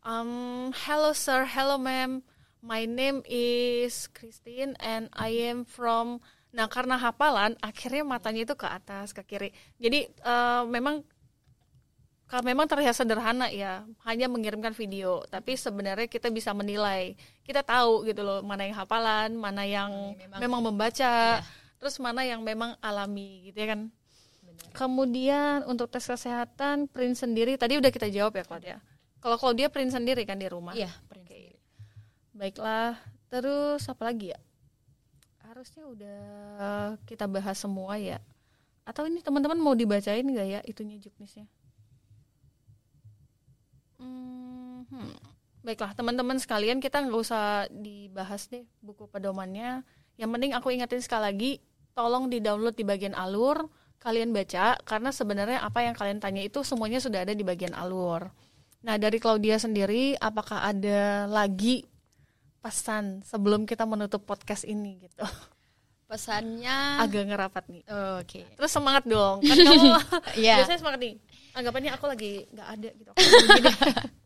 Um, 0.07 0.71
hello 0.87 1.11
sir, 1.11 1.47
hello 1.47 1.77
ma'am. 1.79 2.23
My 2.63 2.87
name 2.87 3.23
is 3.27 4.11
Christine 4.11 4.75
and 4.83 5.11
I 5.15 5.31
am 5.51 5.63
from 5.67 6.23
Nah, 6.57 6.73
karena 6.73 6.97
hafalan 6.97 7.53
akhirnya 7.61 8.01
matanya 8.01 8.49
itu 8.49 8.57
ke 8.57 8.65
atas, 8.65 9.13
ke 9.13 9.21
kiri. 9.29 9.53
Jadi 9.77 10.09
eh, 10.09 10.63
memang 10.65 11.05
kalau 12.27 12.43
memang 12.43 12.67
terlihat 12.67 12.99
sederhana 12.99 13.47
ya, 13.55 13.87
hanya 14.03 14.27
mengirimkan 14.27 14.75
video, 14.75 15.23
tapi 15.31 15.55
sebenarnya 15.55 16.11
kita 16.11 16.27
bisa 16.27 16.51
menilai. 16.51 17.15
Kita 17.47 17.63
tahu 17.63 18.03
gitu 18.03 18.27
loh, 18.27 18.43
mana 18.43 18.67
yang 18.67 18.75
hafalan, 18.75 19.39
mana 19.39 19.63
yang 19.63 20.15
memang- 20.19 20.41
memang, 20.43 20.61
membaca, 20.67 21.39
terus 21.79 21.95
mana 22.03 22.27
yang 22.27 22.43
memang 22.43 22.75
alami 22.83 23.47
gitu 23.47 23.63
ya 23.63 23.79
kan. 23.79 23.81
Kemudian 24.75 25.63
untuk 25.71 25.87
tes 25.87 26.03
kesehatan 26.03 26.91
print 26.91 27.15
sendiri 27.15 27.55
tadi 27.55 27.79
udah 27.79 27.95
kita 27.95 28.11
jawab 28.11 28.35
ya 28.35 28.45
Claudia. 28.45 28.77
Kalau 29.23 29.39
Claudia 29.39 29.71
print 29.71 29.95
sendiri 29.95 30.27
kan 30.27 30.37
di 30.37 30.51
rumah. 30.51 30.75
Iya, 30.75 30.91
print 31.07 31.31
sendiri. 31.31 31.57
Baiklah, 32.35 32.99
terus 33.31 33.87
apa 33.87 34.03
lagi 34.03 34.35
ya? 34.35 34.41
Harusnya 35.47 35.87
udah 35.87 36.21
kita 37.07 37.31
bahas 37.31 37.55
semua 37.55 37.97
ya. 38.03 38.19
Atau 38.83 39.07
ini 39.07 39.23
teman-teman 39.23 39.57
mau 39.63 39.79
dibacain 39.79 40.27
nggak 40.27 40.49
ya 40.51 40.61
itunya 40.67 40.99
juknisnya? 40.99 41.47
Hmm. 43.99 44.85
Baiklah, 45.61 45.99
teman-teman 45.99 46.39
sekalian 46.39 46.79
kita 46.79 47.03
nggak 47.03 47.19
usah 47.19 47.67
dibahas 47.75 48.47
deh 48.47 48.63
buku 48.79 49.11
pedomannya. 49.11 49.83
Yang 50.15 50.31
penting 50.31 50.53
aku 50.55 50.71
ingetin 50.71 51.03
sekali 51.03 51.23
lagi, 51.27 51.51
tolong 51.93 52.31
di-download 52.31 52.79
di 52.79 52.87
bagian 52.87 53.19
alur, 53.19 53.67
kalian 53.99 54.31
baca 54.31 54.79
karena 54.87 55.11
sebenarnya 55.11 55.59
apa 55.67 55.83
yang 55.83 55.99
kalian 55.99 56.23
tanya 56.23 56.41
itu 56.47 56.63
semuanya 56.63 57.03
sudah 57.03 57.27
ada 57.27 57.35
di 57.35 57.43
bagian 57.43 57.75
alur. 57.75 58.31
Nah, 58.87 58.95
dari 58.95 59.19
Claudia 59.19 59.59
sendiri 59.59 60.15
apakah 60.15 60.63
ada 60.63 61.27
lagi 61.27 61.83
pesan 62.63 63.27
sebelum 63.27 63.67
kita 63.67 63.83
menutup 63.83 64.23
podcast 64.23 64.63
ini 64.63 65.03
gitu. 65.03 65.27
Pesannya 66.07 67.03
Agak 67.03 67.27
ngerapat 67.27 67.67
nih. 67.67 67.83
Oke. 68.23 68.47
Terus 68.55 68.71
semangat 68.71 69.03
dong. 69.11 69.43
Kan 69.43 69.59
kamu 69.59 69.91
Iya. 70.39 70.63
biasanya 70.63 70.79
semangat 70.79 71.01
nih. 71.03 71.15
Anggapannya 71.57 71.91
aku 71.97 72.05
lagi 72.05 72.45
nggak 72.53 72.69
ada 72.69 72.89
gitu. 72.93 73.11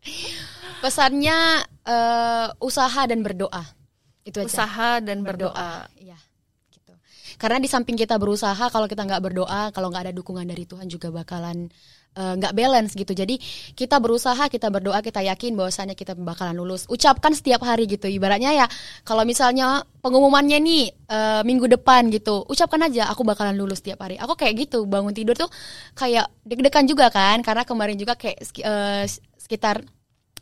Pesannya 0.82 1.38
eh, 1.86 2.48
usaha 2.58 3.02
dan 3.06 3.22
berdoa. 3.22 3.62
Itu 4.26 4.42
aja. 4.42 4.50
Usaha 4.50 4.90
dan 4.98 5.22
berdoa. 5.22 5.86
Iya. 5.94 6.18
Gitu. 6.74 6.92
Karena 7.38 7.62
di 7.62 7.70
samping 7.70 7.94
kita 7.94 8.18
berusaha, 8.18 8.66
kalau 8.74 8.90
kita 8.90 9.06
nggak 9.06 9.22
berdoa, 9.22 9.70
kalau 9.70 9.94
nggak 9.94 10.10
ada 10.10 10.14
dukungan 10.14 10.42
dari 10.42 10.66
Tuhan 10.66 10.90
juga 10.90 11.14
bakalan 11.14 11.70
eh, 12.16 12.34
nggak 12.38 12.52
balance 12.54 12.92
gitu. 12.96 13.12
Jadi 13.14 13.38
kita 13.74 13.98
berusaha, 14.02 14.50
kita 14.50 14.70
berdoa, 14.70 14.98
kita 15.04 15.22
yakin 15.22 15.54
bahwasannya 15.54 15.94
kita 15.94 16.14
bakalan 16.18 16.56
lulus. 16.58 16.86
Ucapkan 16.90 17.34
setiap 17.34 17.62
hari 17.62 17.86
gitu. 17.86 18.08
Ibaratnya 18.10 18.54
ya, 18.54 18.66
kalau 19.06 19.22
misalnya 19.22 19.84
pengumumannya 20.00 20.58
nih 20.58 20.84
eh, 20.90 21.42
minggu 21.46 21.70
depan 21.70 22.08
gitu, 22.10 22.46
ucapkan 22.46 22.86
aja 22.86 23.10
aku 23.10 23.22
bakalan 23.22 23.54
lulus 23.54 23.82
setiap 23.82 24.02
hari. 24.02 24.18
Aku 24.18 24.34
kayak 24.34 24.68
gitu, 24.68 24.86
bangun 24.86 25.14
tidur 25.14 25.34
tuh 25.36 25.50
kayak 25.94 26.30
deg-degan 26.46 26.86
juga 26.88 27.10
kan, 27.12 27.42
karena 27.44 27.62
kemarin 27.62 27.96
juga 27.98 28.16
kayak 28.18 28.38
eh, 28.42 29.04
sekitar 29.38 29.82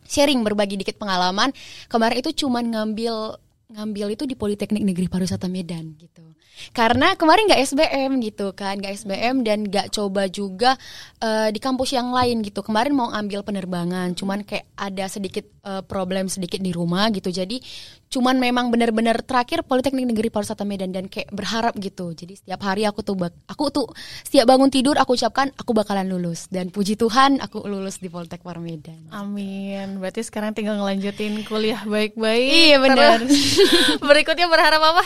sharing 0.08 0.40
berbagi 0.40 0.80
dikit 0.80 0.96
pengalaman. 0.96 1.52
Kemarin 1.92 2.24
itu 2.24 2.44
cuman 2.44 2.64
ngambil 2.64 3.36
ngambil 3.68 4.16
itu 4.16 4.24
di 4.24 4.32
Politeknik 4.32 4.80
Negeri 4.80 5.12
Pariwisata 5.12 5.44
Medan 5.44 5.92
gitu. 6.00 6.24
Karena 6.72 7.14
kemarin 7.14 7.48
nggak 7.48 7.62
SBM 7.64 8.10
gitu 8.22 8.52
kan, 8.54 8.78
nggak 8.78 8.94
SBM 9.04 9.46
dan 9.46 9.66
nggak 9.66 9.94
coba 9.94 10.26
juga 10.26 10.74
eh, 11.22 11.48
di 11.54 11.60
kampus 11.62 11.94
yang 11.94 12.10
lain 12.10 12.42
gitu. 12.44 12.60
Kemarin 12.62 12.94
mau 12.94 13.08
ambil 13.10 13.42
penerbangan, 13.42 14.14
cuman 14.18 14.42
kayak 14.42 14.66
ada 14.74 15.06
sedikit 15.06 15.44
eh, 15.64 15.82
problem 15.86 16.26
sedikit 16.30 16.58
di 16.62 16.70
rumah 16.74 17.08
gitu. 17.14 17.30
Jadi 17.30 17.60
cuman 18.08 18.40
memang 18.40 18.72
benar-benar 18.72 19.20
terakhir 19.20 19.60
Politeknik 19.64 20.08
Negeri 20.08 20.32
Pariwisata 20.32 20.64
Medan 20.64 20.96
dan 20.96 21.12
kayak 21.12 21.28
berharap 21.28 21.76
gitu. 21.76 22.16
Jadi 22.16 22.40
setiap 22.40 22.64
hari 22.64 22.88
aku 22.88 23.04
tuh 23.04 23.14
bak- 23.14 23.36
aku 23.44 23.68
tuh 23.68 23.86
setiap 24.24 24.48
bangun 24.48 24.72
tidur 24.72 24.96
aku 24.96 25.12
ucapkan 25.12 25.52
aku 25.60 25.76
bakalan 25.76 26.08
lulus 26.08 26.48
dan 26.48 26.72
puji 26.72 26.96
Tuhan 26.96 27.40
aku 27.44 27.68
lulus 27.68 28.00
di 28.00 28.08
Politek 28.08 28.40
Par 28.40 28.56
Medan. 28.58 29.12
Amin. 29.12 30.00
Berarti 30.00 30.24
sekarang 30.24 30.56
tinggal 30.56 30.80
ngelanjutin 30.80 31.44
kuliah 31.44 31.84
baik-baik. 31.84 32.48
Iya, 32.48 32.76
benar. 32.80 33.18
Berikutnya 34.08 34.48
berharap 34.48 34.80
apa? 34.80 35.04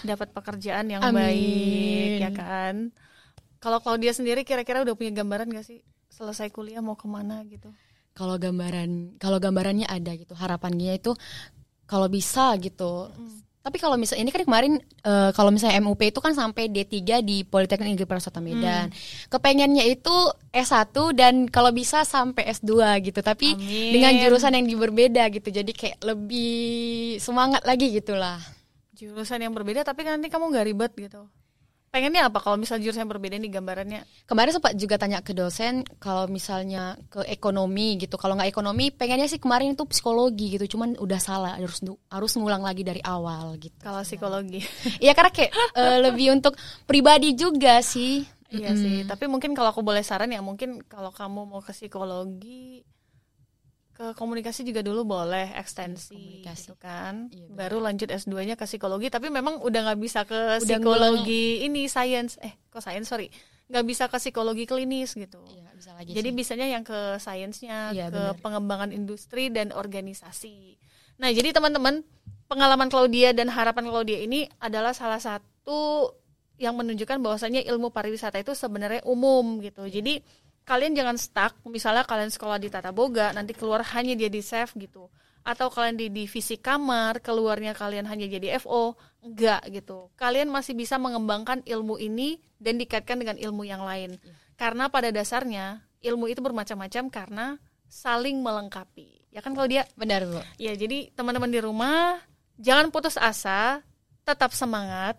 Dapat 0.00 0.32
pekerjaan 0.32 0.88
yang 0.88 1.04
Amin. 1.04 1.20
baik, 1.20 2.10
ya 2.24 2.30
kan? 2.32 2.74
Kalau 3.60 3.84
Claudia 3.84 4.16
sendiri 4.16 4.48
kira-kira 4.48 4.80
udah 4.80 4.96
punya 4.96 5.12
gambaran 5.12 5.52
gak 5.52 5.68
sih 5.68 5.84
selesai 6.08 6.48
kuliah 6.48 6.80
mau 6.80 6.96
ke 6.96 7.04
mana 7.04 7.44
gitu? 7.44 7.68
kalau 8.10 8.36
gambaran 8.36 9.16
kalau 9.16 9.38
gambarannya 9.38 9.86
ada 9.86 10.12
gitu 10.18 10.34
harapannya 10.34 10.98
itu 10.98 11.14
kalau 11.90 12.06
bisa 12.06 12.54
gitu. 12.62 13.10
Tapi 13.60 13.76
kalau 13.76 14.00
misalnya 14.00 14.24
ini 14.24 14.32
kan 14.32 14.42
kemarin 14.48 14.80
eh, 15.04 15.30
kalau 15.36 15.52
misalnya 15.52 15.84
MUP 15.84 16.00
itu 16.00 16.16
kan 16.22 16.32
sampai 16.32 16.72
D3 16.72 17.20
di 17.20 17.44
Politeknik 17.44 17.92
Negeri 17.92 18.08
Pariwisata 18.08 18.40
Medan. 18.40 18.88
Kepengennya 19.28 19.84
itu 19.84 20.14
S1 20.48 20.96
dan 21.12 21.44
kalau 21.50 21.68
bisa 21.68 22.06
sampai 22.08 22.48
S2 22.56 22.72
gitu. 23.04 23.20
Tapi 23.20 23.52
Amin. 23.58 23.92
dengan 23.92 24.16
jurusan 24.16 24.56
yang 24.56 24.64
berbeda 24.64 25.28
gitu. 25.34 25.52
Jadi 25.52 25.76
kayak 25.76 26.00
lebih 26.00 27.20
semangat 27.20 27.60
lagi 27.68 27.92
gitulah. 27.92 28.40
Jurusan 28.96 29.44
yang 29.44 29.52
berbeda 29.52 29.84
tapi 29.84 30.08
kan 30.08 30.16
nanti 30.16 30.32
kamu 30.32 30.56
nggak 30.56 30.66
ribet 30.70 30.92
gitu. 30.96 31.28
Pengennya 31.90 32.30
apa 32.30 32.38
kalau 32.38 32.54
misalnya 32.54 32.86
jurusan 32.86 33.02
yang 33.02 33.10
berbeda 33.10 33.34
nih 33.34 33.50
gambarannya? 33.50 34.02
kemarin 34.30 34.54
sempat 34.54 34.78
juga 34.78 34.94
tanya 34.94 35.18
ke 35.26 35.34
dosen 35.34 35.82
kalau 35.98 36.30
misalnya 36.30 36.94
ke 37.10 37.26
ekonomi 37.26 37.98
gitu 37.98 38.14
kalau 38.14 38.38
nggak 38.38 38.46
ekonomi 38.46 38.94
pengennya 38.94 39.26
sih 39.26 39.42
kemarin 39.42 39.74
itu 39.74 39.82
psikologi 39.90 40.54
gitu 40.54 40.78
cuman 40.78 40.94
udah 41.02 41.18
salah 41.18 41.58
harus 41.58 41.82
harus 42.06 42.32
ngulang 42.38 42.62
lagi 42.62 42.86
dari 42.86 43.02
awal 43.02 43.58
gitu 43.58 43.74
Kalau 43.82 44.06
psikologi. 44.06 44.62
Iya 45.02 45.18
karena 45.18 45.34
kayak 45.34 45.50
eh, 45.74 45.98
lebih 46.06 46.30
untuk 46.38 46.54
pribadi 46.86 47.34
juga 47.34 47.82
sih. 47.82 48.22
Iya 48.50 48.74
sih, 48.74 49.06
tapi 49.06 49.30
mungkin 49.30 49.54
kalau 49.54 49.70
aku 49.70 49.78
boleh 49.78 50.02
saran 50.02 50.34
ya 50.34 50.42
mungkin 50.42 50.82
kalau 50.90 51.14
kamu 51.14 51.46
mau 51.46 51.62
ke 51.62 51.70
psikologi 51.70 52.82
ke 54.00 54.16
komunikasi 54.16 54.64
juga 54.64 54.80
dulu 54.80 55.04
boleh 55.04 55.52
ekstensi 55.60 56.16
Komunikasi. 56.40 56.56
gitu 56.64 56.74
kan. 56.80 57.28
Iya. 57.28 57.52
Baru 57.52 57.84
lanjut 57.84 58.08
S2-nya 58.08 58.56
ke 58.56 58.64
psikologi, 58.64 59.12
tapi 59.12 59.28
memang 59.28 59.60
udah 59.60 59.92
nggak 59.92 60.00
bisa 60.00 60.24
ke 60.24 60.56
Udah 60.56 60.64
psikologi 60.64 61.68
ini 61.68 61.84
science 61.84 62.40
eh 62.40 62.56
kok 62.72 62.80
science 62.80 63.12
sorry. 63.12 63.28
nggak 63.68 63.84
bisa 63.84 64.08
ke 64.08 64.16
psikologi 64.16 64.64
klinis 64.64 65.12
gitu. 65.12 65.44
Iya 65.46 65.68
bisa 65.76 65.92
lagi. 65.92 66.16
Jadi 66.16 66.28
sih. 66.28 66.36
bisanya 66.36 66.66
yang 66.66 66.82
ke 66.82 67.20
sainsnya, 67.20 67.92
Iya, 67.92 68.08
ke 68.08 68.16
benar. 68.16 68.40
pengembangan 68.40 68.90
industri 68.90 69.52
dan 69.52 69.70
organisasi. 69.70 70.80
Nah, 71.20 71.28
jadi 71.30 71.52
teman-teman, 71.52 72.00
pengalaman 72.48 72.88
Claudia 72.88 73.30
dan 73.30 73.52
harapan 73.52 73.84
Claudia 73.86 74.18
ini 74.18 74.48
adalah 74.58 74.90
salah 74.90 75.20
satu 75.20 76.10
yang 76.60 76.76
menunjukkan 76.76 77.20
bahwasanya 77.20 77.64
ilmu 77.64 77.88
pariwisata 77.88 78.40
itu 78.40 78.52
sebenarnya 78.52 79.00
umum 79.08 79.60
gitu. 79.64 79.84
Jadi 79.86 80.20
kalian 80.64 80.92
jangan 80.94 81.16
stuck 81.18 81.52
misalnya 81.66 82.06
kalian 82.06 82.30
sekolah 82.30 82.58
di 82.60 82.68
tata 82.70 82.94
boga 82.94 83.34
nanti 83.34 83.52
keluar 83.56 83.84
hanya 83.96 84.14
jadi 84.14 84.40
chef 84.40 84.76
gitu. 84.76 85.10
Atau 85.40 85.72
kalian 85.72 85.96
di 85.96 86.12
divisi 86.12 86.60
kamar 86.60 87.24
keluarnya 87.24 87.72
kalian 87.72 88.04
hanya 88.06 88.28
jadi 88.28 88.60
FO 88.60 88.94
enggak 89.24 89.64
gitu. 89.72 90.12
Kalian 90.20 90.52
masih 90.52 90.76
bisa 90.76 91.00
mengembangkan 91.00 91.64
ilmu 91.64 91.96
ini 91.96 92.38
dan 92.60 92.76
dikaitkan 92.76 93.16
dengan 93.16 93.40
ilmu 93.40 93.64
yang 93.64 93.80
lain. 93.80 94.20
Karena 94.60 94.92
pada 94.92 95.08
dasarnya 95.08 95.80
ilmu 96.04 96.28
itu 96.28 96.44
bermacam-macam 96.44 97.08
karena 97.08 97.46
saling 97.88 98.38
melengkapi. 98.44 99.32
Ya 99.32 99.40
kan 99.40 99.56
kalau 99.56 99.66
dia 99.66 99.88
benar 99.96 100.28
bu. 100.28 100.40
Ya 100.60 100.76
jadi 100.76 101.08
teman-teman 101.16 101.48
di 101.48 101.60
rumah 101.64 102.20
jangan 102.60 102.92
putus 102.92 103.16
asa 103.16 103.80
tetap 104.28 104.52
semangat 104.52 105.16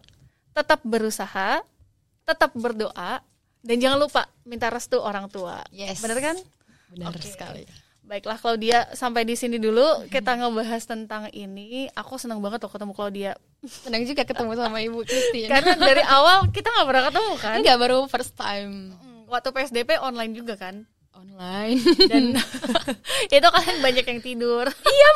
tetap 0.54 0.84
berusaha 0.86 1.64
tetap 2.28 2.52
berdoa 2.54 3.24
dan 3.62 3.78
jangan 3.78 3.98
lupa 4.02 4.26
minta 4.46 4.68
restu 4.74 4.98
orang 4.98 5.30
tua. 5.30 5.62
Yes. 5.70 6.02
Bener 6.02 6.18
kan? 6.18 6.38
Benar 6.92 7.14
okay. 7.14 7.30
sekali. 7.30 7.64
Baiklah 8.02 8.36
Claudia, 8.42 8.92
sampai 8.92 9.24
di 9.24 9.40
sini 9.40 9.56
dulu 9.56 10.10
kita 10.12 10.36
ngebahas 10.36 10.84
tentang 10.84 11.32
ini. 11.32 11.88
Aku 11.96 12.18
senang 12.18 12.42
banget 12.42 12.66
loh 12.66 12.72
ketemu 12.74 12.92
Claudia. 12.98 13.32
Senang 13.64 14.04
juga 14.04 14.26
ketemu 14.26 14.52
sama 14.58 14.84
Ibu 14.84 15.06
Christine. 15.06 15.48
Karena 15.54 15.78
dari 15.78 16.04
awal 16.04 16.50
kita 16.52 16.68
nggak 16.68 16.88
pernah 16.90 17.04
ketemu 17.08 17.34
kan? 17.40 17.58
Enggak, 17.62 17.78
baru 17.80 18.00
first 18.10 18.34
time. 18.36 18.98
Waktu 19.32 19.50
PSDP 19.56 20.02
online 20.02 20.34
juga 20.36 20.60
kan? 20.60 20.84
Online. 21.16 21.78
Dan 22.10 22.36
itu 23.38 23.48
kan 23.48 23.76
banyak 23.80 24.04
yang 24.04 24.20
tidur. 24.20 24.66
Iya, 24.68 25.10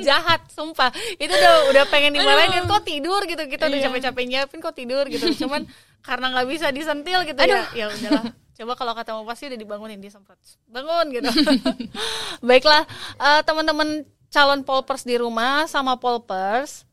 jahat, 0.00 0.46
sumpah. 0.54 0.94
Itu 1.20 1.34
udah 1.34 1.68
udah 1.74 1.84
pengen 1.90 2.16
dimarahin 2.16 2.64
kok 2.64 2.86
tidur 2.86 3.20
gitu. 3.28 3.44
Kita 3.44 3.68
udah 3.68 3.76
iya. 3.76 3.86
capek-capek 3.90 4.24
nyiapin 4.24 4.62
kok 4.62 4.72
tidur 4.72 5.04
gitu. 5.10 5.26
Cuman 5.44 5.66
karena 6.02 6.34
nggak 6.34 6.48
bisa 6.50 6.66
disentil 6.74 7.22
gitu 7.24 7.38
ya. 7.38 7.46
Aduh. 7.46 7.64
ya. 7.72 7.86
Ya 7.86 7.86
udahlah 7.90 8.24
coba 8.62 8.72
kalau 8.76 8.92
kata 8.92 9.10
mau 9.16 9.24
pasti 9.24 9.48
udah 9.48 9.58
dibangunin 9.58 9.98
dia 9.98 10.12
sempat 10.12 10.36
bangun 10.68 11.08
gitu 11.08 11.30
baiklah 12.46 12.84
uh, 13.16 13.40
teman-teman 13.42 14.04
calon 14.28 14.60
polpers 14.62 15.02
di 15.08 15.16
rumah 15.16 15.64
sama 15.66 15.96
polpers 15.96 16.84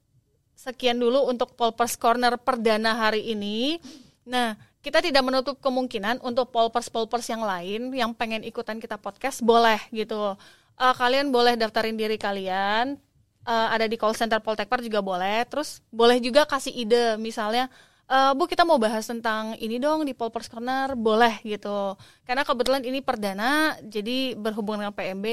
sekian 0.55 0.97
dulu 0.97 1.27
untuk 1.27 1.53
polpers 1.53 1.99
corner 1.99 2.39
perdana 2.39 2.95
hari 2.95 3.35
ini 3.35 3.77
nah 4.23 4.55
kita 4.79 5.03
tidak 5.03 5.19
menutup 5.27 5.59
kemungkinan 5.59 6.23
untuk 6.23 6.55
polpers-polpers 6.55 7.27
yang 7.27 7.43
lain 7.43 7.91
yang 7.91 8.15
pengen 8.15 8.47
ikutan 8.47 8.79
kita 8.79 8.95
podcast 8.95 9.43
boleh 9.43 9.77
gitu 9.91 10.39
uh, 10.79 10.95
kalian 10.95 11.29
boleh 11.29 11.59
daftarin 11.59 11.99
diri 11.99 12.15
kalian 12.15 12.95
uh, 13.43 13.67
ada 13.75 13.83
di 13.83 13.99
call 13.99 14.15
center 14.15 14.39
Poltekpar 14.39 14.79
juga 14.79 15.03
boleh 15.03 15.43
terus 15.51 15.83
boleh 15.91 16.23
juga 16.23 16.47
kasih 16.47 16.71
ide 16.71 17.19
misalnya 17.19 17.67
uh, 18.09 18.33
Bu 18.33 18.49
kita 18.49 18.65
mau 18.65 18.81
bahas 18.81 19.05
tentang 19.05 19.55
ini 19.61 19.77
dong 19.77 20.03
di 20.03 20.17
Polpers 20.17 20.49
Corner. 20.49 20.97
Boleh 20.97 21.39
gitu. 21.45 21.95
Karena 22.25 22.41
kebetulan 22.41 22.83
ini 22.83 22.99
perdana 22.99 23.77
jadi 23.85 24.33
berhubungan 24.35 24.89
dengan 24.89 24.95
PMB 24.97 25.25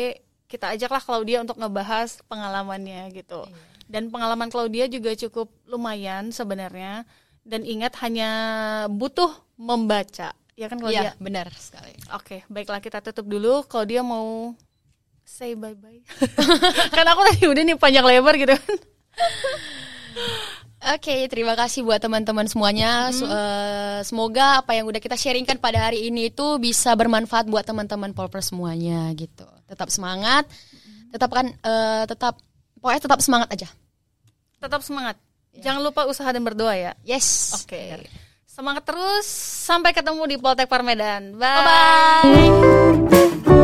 kita 0.46 0.78
ajaklah 0.78 1.02
Claudia 1.02 1.42
untuk 1.42 1.58
ngebahas 1.58 2.22
pengalamannya 2.30 3.10
gitu. 3.16 3.42
Iya. 3.48 3.74
dan 3.86 4.10
pengalaman 4.10 4.50
Claudia 4.50 4.90
juga 4.90 5.14
cukup 5.14 5.50
lumayan 5.66 6.30
sebenarnya. 6.30 7.06
Dan 7.46 7.62
ingat 7.62 7.94
hanya 8.02 8.30
butuh 8.90 9.30
membaca. 9.54 10.34
Ya 10.58 10.66
kan 10.66 10.82
Claudia? 10.82 11.10
Iya 11.10 11.12
benar 11.22 11.46
sekali. 11.54 11.94
Oke 12.10 12.42
baiklah 12.50 12.82
kita 12.82 12.98
tutup 12.98 13.30
dulu. 13.30 13.62
Claudia 13.66 14.02
mau 14.02 14.54
say 15.26 15.58
bye 15.58 15.74
bye 15.74 15.98
karena 16.94 17.18
aku 17.18 17.22
tadi 17.26 17.50
udah 17.50 17.62
nih 17.66 17.74
panjang 17.74 18.06
lebar 18.06 18.38
gitu 18.38 18.54
kan 18.54 18.76
Oke, 20.86 21.10
okay, 21.10 21.20
terima 21.26 21.58
kasih 21.58 21.82
buat 21.82 21.98
teman-teman 21.98 22.46
semuanya. 22.46 23.10
Hmm. 23.10 23.26
Uh, 23.26 23.98
semoga 24.06 24.62
apa 24.62 24.78
yang 24.78 24.86
udah 24.86 25.02
kita 25.02 25.18
sharingkan 25.18 25.58
pada 25.58 25.82
hari 25.82 26.06
ini 26.06 26.30
itu 26.30 26.62
bisa 26.62 26.94
bermanfaat 26.94 27.50
buat 27.50 27.66
teman-teman 27.66 28.14
Polper 28.14 28.38
semuanya 28.38 29.10
gitu. 29.18 29.42
Tetap 29.66 29.90
semangat, 29.90 30.46
tetap 31.10 31.34
kan 31.34 31.50
uh, 31.66 32.06
tetap 32.06 32.38
pokoknya 32.78 33.02
tetap 33.02 33.18
semangat 33.18 33.50
aja. 33.50 33.68
Tetap 34.62 34.78
semangat. 34.86 35.18
Ya. 35.58 35.74
Jangan 35.74 35.90
lupa 35.90 36.06
usaha 36.06 36.30
dan 36.30 36.46
berdoa 36.46 36.78
ya. 36.78 36.92
Yes. 37.02 37.58
Oke. 37.58 37.74
Okay. 37.74 38.06
Semangat 38.46 38.86
terus. 38.86 39.26
Sampai 39.66 39.90
ketemu 39.90 40.22
di 40.30 40.36
Poltek 40.38 40.70
Parmedan. 40.70 41.34
Bye. 41.34 41.66
Bye. 41.66 41.66
-bye. 41.66 43.55